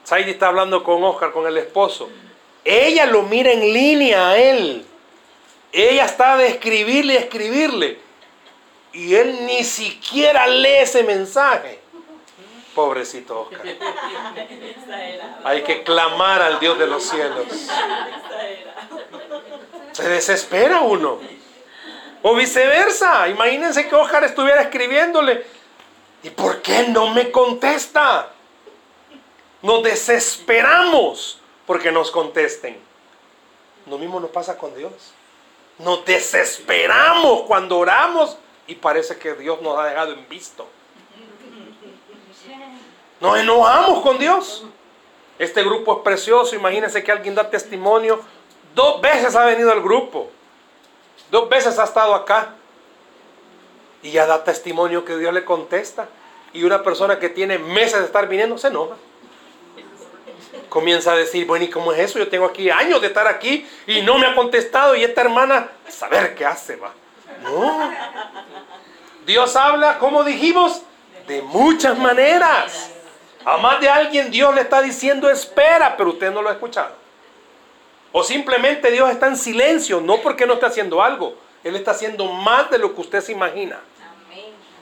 Saidi 0.04 0.32
está 0.32 0.48
hablando 0.48 0.84
con 0.84 1.04
Oscar, 1.04 1.32
con 1.32 1.46
el 1.46 1.58
esposo. 1.58 2.10
Ella 2.66 3.06
lo 3.06 3.22
mira 3.22 3.52
en 3.52 3.62
línea 3.72 4.30
a 4.30 4.38
él. 4.38 4.84
Ella 5.72 6.06
está 6.06 6.36
de 6.36 6.48
escribirle 6.48 7.16
escribirle. 7.16 8.00
Y 8.94 9.14
él 9.14 9.46
ni 9.46 9.64
siquiera 9.64 10.48
lee 10.48 10.78
ese 10.80 11.04
mensaje. 11.04 11.83
Pobrecito 12.74 13.42
Oscar. 13.42 13.62
Hay 15.44 15.64
que 15.64 15.84
clamar 15.84 16.42
al 16.42 16.60
Dios 16.60 16.78
de 16.80 16.88
los 16.88 17.04
cielos. 17.04 17.46
Se 19.92 20.10
desespera 20.10 20.82
uno. 20.82 21.20
O 22.22 22.36
viceversa. 22.36 23.28
Imagínense 23.28 23.88
que 23.88 23.96
Oscar 23.96 24.24
estuviera 24.24 24.62
escribiéndole. 24.62 25.46
¿Y 26.24 26.30
por 26.30 26.62
qué 26.62 26.88
no 26.88 27.14
me 27.14 27.32
contesta? 27.32 28.30
Nos 29.62 29.84
desesperamos 29.84 31.40
porque 31.66 31.92
nos 31.92 32.12
contesten. 32.12 32.78
Lo 33.88 33.98
mismo 33.98 34.20
nos 34.20 34.30
pasa 34.30 34.58
con 34.58 34.76
Dios. 34.76 34.92
Nos 35.80 36.06
desesperamos 36.06 37.44
cuando 37.44 37.78
oramos 37.78 38.38
y 38.68 38.76
parece 38.76 39.18
que 39.18 39.34
Dios 39.34 39.62
nos 39.62 39.78
ha 39.78 39.86
dejado 39.86 40.14
en 40.14 40.28
visto. 40.30 40.68
Nos 43.24 43.40
enojamos 43.40 44.02
con 44.02 44.20
Dios. 44.20 44.66
Este 45.40 45.64
grupo 45.64 45.94
es 45.94 46.00
precioso. 46.04 46.58
Imagínense 46.58 47.02
que 47.06 47.10
alguien 47.10 47.34
da 47.34 47.50
testimonio. 47.50 48.20
Dos 48.76 49.00
veces 49.00 49.34
ha 49.38 49.46
venido 49.46 49.72
al 49.72 49.82
grupo. 49.82 50.30
Dos 51.32 51.48
veces 51.48 51.80
ha 51.80 51.86
estado 51.86 52.14
acá. 52.16 52.50
Y 54.02 54.12
ya 54.12 54.26
da 54.26 54.44
testimonio 54.44 55.06
que 55.06 55.16
Dios 55.16 55.34
le 55.34 55.46
contesta. 55.46 56.10
Y 56.52 56.66
una 56.66 56.84
persona 56.84 57.18
que 57.18 57.30
tiene 57.30 57.58
meses 57.58 58.00
de 58.00 58.06
estar 58.08 58.28
viniendo 58.28 58.58
se 58.58 58.68
enoja. 58.68 58.98
Comienza 60.68 61.14
a 61.14 61.16
decir, 61.16 61.48
bueno, 61.48 61.64
¿y 61.64 61.70
cómo 61.70 61.94
es 61.94 62.00
eso? 62.00 62.20
Yo 62.20 62.28
tengo 62.28 62.44
aquí 62.44 62.70
años 62.70 63.00
de 63.00 63.08
estar 63.08 63.26
aquí 63.28 63.66
y 63.88 64.02
no 64.02 64.18
me 64.18 64.28
ha 64.28 64.36
contestado. 64.36 64.98
Y 64.98 65.04
esta 65.06 65.22
hermana, 65.22 65.70
saber 65.88 66.36
qué 66.36 66.46
hace, 66.46 66.76
va. 66.76 66.92
No. 67.42 67.90
Dios 69.26 69.56
habla, 69.56 69.98
como 69.98 70.26
dijimos, 70.26 70.82
de 71.26 71.42
muchas 71.42 71.98
maneras. 71.98 72.93
A 73.46 73.58
más 73.58 73.82
de 73.82 73.90
alguien 73.90 74.32
Dios 74.32 74.54
le 74.56 74.62
está 74.62 74.82
diciendo 74.82 75.30
espera, 75.30 75.96
pero 75.98 76.12
usted 76.12 76.32
no 76.32 76.42
lo 76.42 76.50
ha 76.50 76.54
escuchado. 76.54 76.94
O 78.12 78.24
simplemente 78.24 78.92
Dios 78.92 79.10
está 79.10 79.28
en 79.28 79.38
silencio, 79.38 80.00
no 80.00 80.22
porque 80.22 80.46
no 80.46 80.54
está 80.54 80.68
haciendo 80.68 81.02
algo. 81.02 81.36
Él 81.64 81.76
está 81.76 81.92
haciendo 81.92 82.26
más 82.26 82.70
de 82.70 82.78
lo 82.78 82.94
que 82.94 83.02
usted 83.02 83.22
se 83.22 83.32
imagina. 83.32 83.80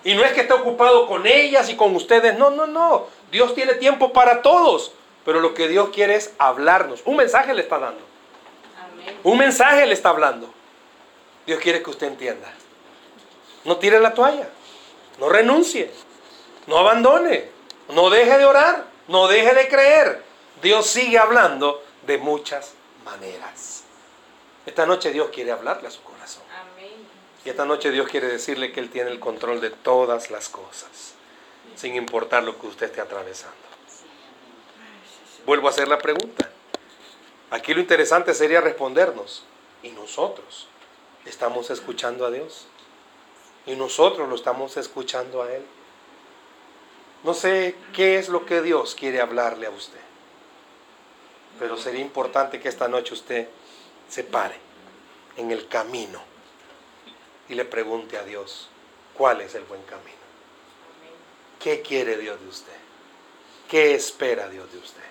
Y 0.03 0.15
no 0.15 0.23
es 0.23 0.33
que 0.33 0.41
esté 0.41 0.53
ocupado 0.53 1.07
con 1.07 1.27
ellas 1.27 1.69
y 1.69 1.75
con 1.75 1.95
ustedes. 1.95 2.37
No, 2.37 2.49
no, 2.49 2.65
no. 2.65 3.07
Dios 3.31 3.53
tiene 3.53 3.75
tiempo 3.75 4.11
para 4.11 4.41
todos. 4.41 4.91
Pero 5.23 5.39
lo 5.39 5.53
que 5.53 5.67
Dios 5.67 5.89
quiere 5.89 6.15
es 6.15 6.33
hablarnos. 6.39 7.01
Un 7.05 7.17
mensaje 7.17 7.53
le 7.53 7.61
está 7.61 7.77
dando. 7.77 8.01
Un 9.23 9.37
mensaje 9.37 9.85
le 9.85 9.93
está 9.93 10.09
hablando. 10.09 10.51
Dios 11.45 11.59
quiere 11.59 11.83
que 11.83 11.89
usted 11.91 12.07
entienda. 12.07 12.51
No 13.63 13.77
tire 13.77 13.99
la 13.99 14.13
toalla. 14.13 14.49
No 15.19 15.29
renuncie. 15.29 15.91
No 16.65 16.79
abandone. 16.79 17.50
No 17.89 18.09
deje 18.09 18.37
de 18.37 18.45
orar. 18.45 18.85
No 19.07 19.27
deje 19.27 19.53
de 19.53 19.67
creer. 19.67 20.23
Dios 20.61 20.87
sigue 20.87 21.17
hablando 21.17 21.83
de 22.03 22.17
muchas 22.17 22.73
maneras. 23.03 23.83
Esta 24.65 24.85
noche 24.85 25.11
Dios 25.11 25.29
quiere 25.33 25.51
hablarle 25.51 25.87
a 25.87 25.91
su 25.91 26.01
corazón. 26.03 26.43
Y 27.43 27.49
esta 27.49 27.65
noche 27.65 27.91
Dios 27.91 28.07
quiere 28.07 28.27
decirle 28.27 28.71
que 28.71 28.79
Él 28.79 28.91
tiene 28.91 29.09
el 29.09 29.19
control 29.19 29.59
de 29.59 29.71
todas 29.71 30.29
las 30.29 30.47
cosas, 30.49 31.15
sin 31.75 31.95
importar 31.95 32.43
lo 32.43 32.59
que 32.59 32.67
usted 32.67 32.85
esté 32.85 33.01
atravesando. 33.01 33.55
Vuelvo 35.45 35.67
a 35.67 35.71
hacer 35.71 35.87
la 35.87 35.97
pregunta. 35.97 36.49
Aquí 37.49 37.73
lo 37.73 37.81
interesante 37.81 38.35
sería 38.35 38.61
respondernos. 38.61 39.43
¿Y 39.81 39.89
nosotros 39.89 40.67
estamos 41.25 41.71
escuchando 41.71 42.25
a 42.27 42.31
Dios? 42.31 42.67
¿Y 43.65 43.75
nosotros 43.75 44.29
lo 44.29 44.35
estamos 44.35 44.77
escuchando 44.77 45.41
a 45.41 45.51
Él? 45.51 45.65
No 47.23 47.33
sé 47.33 47.75
qué 47.93 48.17
es 48.17 48.29
lo 48.29 48.45
que 48.45 48.61
Dios 48.61 48.95
quiere 48.95 49.21
hablarle 49.21 49.67
a 49.67 49.71
usted. 49.71 49.99
Pero 51.59 51.77
sería 51.77 52.01
importante 52.01 52.59
que 52.59 52.69
esta 52.69 52.87
noche 52.87 53.13
usted 53.13 53.47
se 54.09 54.23
pare 54.23 54.55
en 55.37 55.51
el 55.51 55.67
camino 55.67 56.21
y 57.47 57.55
le 57.55 57.65
pregunte 57.65 58.17
a 58.17 58.23
Dios 58.23 58.69
cuál 59.13 59.41
es 59.41 59.53
el 59.55 59.63
buen 59.63 59.83
camino. 59.83 60.21
¿Qué 61.59 61.81
quiere 61.81 62.17
Dios 62.17 62.41
de 62.41 62.47
usted? 62.47 62.77
¿Qué 63.69 63.93
espera 63.93 64.49
Dios 64.49 64.71
de 64.71 64.79
usted? 64.79 65.01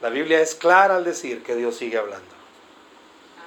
La 0.00 0.10
Biblia 0.10 0.40
es 0.40 0.54
clara 0.54 0.96
al 0.96 1.04
decir 1.04 1.42
que 1.42 1.56
Dios 1.56 1.76
sigue 1.76 1.98
hablando. 1.98 2.34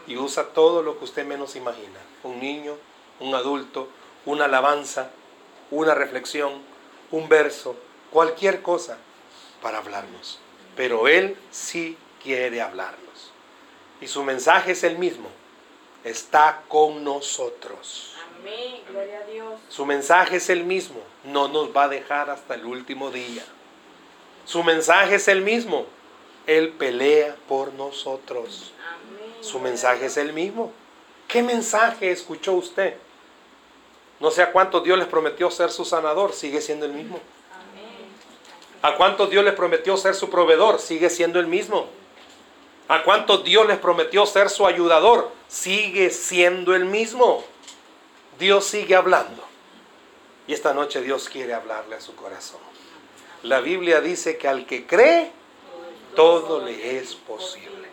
Y 0.05 0.17
usa 0.17 0.49
todo 0.49 0.81
lo 0.81 0.97
que 0.97 1.05
usted 1.05 1.25
menos 1.25 1.55
imagina. 1.55 1.99
Un 2.23 2.39
niño, 2.39 2.77
un 3.19 3.35
adulto, 3.35 3.87
una 4.25 4.45
alabanza, 4.45 5.11
una 5.71 5.93
reflexión, 5.93 6.61
un 7.11 7.29
verso, 7.29 7.75
cualquier 8.11 8.61
cosa 8.61 8.97
para 9.61 9.79
hablarnos 9.79 10.39
pero 10.77 11.07
Él 11.07 11.35
sí 11.51 11.97
quiere 12.23 12.61
hablarnos. 12.61 13.31
Y 13.99 14.07
su 14.07 14.23
mensaje 14.23 14.71
es 14.71 14.83
el 14.83 14.97
mismo. 14.97 15.27
Está 16.03 16.61
con 16.69 17.03
nosotros. 17.03 18.13
Amén, 18.39 18.83
gloria 18.87 19.19
a 19.19 19.23
Dios. 19.25 19.59
Su 19.67 19.85
mensaje 19.85 20.37
es 20.37 20.49
el 20.49 20.63
mismo. 20.63 21.01
No 21.25 21.47
nos 21.47 21.75
va 21.75 21.85
a 21.85 21.89
dejar 21.89 22.29
hasta 22.29 22.53
el 22.53 22.65
último 22.65 23.09
día. 23.09 23.43
Su 24.45 24.63
mensaje 24.63 25.15
es 25.15 25.27
el 25.27 25.41
mismo. 25.41 25.87
Él 26.45 26.69
pelea 26.69 27.35
por 27.49 27.73
nosotros. 27.73 28.71
Amén, 28.79 29.43
Su 29.43 29.59
mensaje 29.59 30.05
es 30.05 30.15
el 30.15 30.31
mismo. 30.31 30.71
¿Qué 31.27 31.41
mensaje 31.41 32.11
escuchó 32.11 32.53
usted? 32.53 32.95
No 34.19 34.31
sé 34.31 34.41
a 34.41 34.51
cuánto 34.51 34.81
Dios 34.81 34.97
les 34.97 35.07
prometió 35.07 35.51
ser 35.51 35.69
su 35.69 35.85
sanador. 35.85 36.33
Sigue 36.33 36.61
siendo 36.61 36.85
el 36.85 36.93
mismo. 36.93 37.19
¿A 38.81 38.95
cuántos 38.95 39.29
Dios 39.29 39.43
les 39.43 39.53
prometió 39.53 39.97
ser 39.97 40.15
su 40.15 40.29
proveedor? 40.29 40.79
Sigue 40.79 41.09
siendo 41.09 41.39
el 41.39 41.47
mismo. 41.47 41.87
¿A 42.87 43.03
cuántos 43.03 43.43
Dios 43.43 43.67
les 43.67 43.77
prometió 43.77 44.25
ser 44.25 44.49
su 44.49 44.65
ayudador? 44.65 45.31
Sigue 45.47 46.09
siendo 46.09 46.73
el 46.73 46.85
mismo. 46.85 47.43
Dios 48.39 48.65
sigue 48.65 48.95
hablando. 48.95 49.43
Y 50.47 50.53
esta 50.53 50.73
noche 50.73 51.01
Dios 51.01 51.27
quiere 51.27 51.53
hablarle 51.53 51.95
a 51.95 52.01
su 52.01 52.15
corazón. 52.15 52.61
La 53.43 53.59
Biblia 53.59 53.99
dice 53.99 54.37
que 54.37 54.47
al 54.47 54.65
que 54.65 54.87
cree, 54.87 55.31
todo 56.15 56.63
le 56.63 56.97
es 56.97 57.15
posible. 57.15 57.89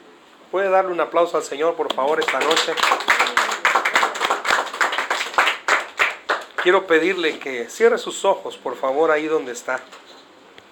¿Puede 0.51 0.71
darle 0.71 0.93
un 0.93 1.01
aplauso 1.01 1.37
al 1.37 1.43
Señor, 1.43 1.75
por 1.75 1.93
favor, 1.93 2.21
esta 2.21 2.39
noche? 2.39 2.73
Quiero 6.65 6.87
pedirle 6.87 7.39
que 7.39 7.69
cierre 7.69 7.99
sus 7.99 8.25
ojos, 8.25 8.57
por 8.57 8.75
favor, 8.75 9.11
ahí 9.11 9.27
donde 9.27 9.53
está. 9.53 9.83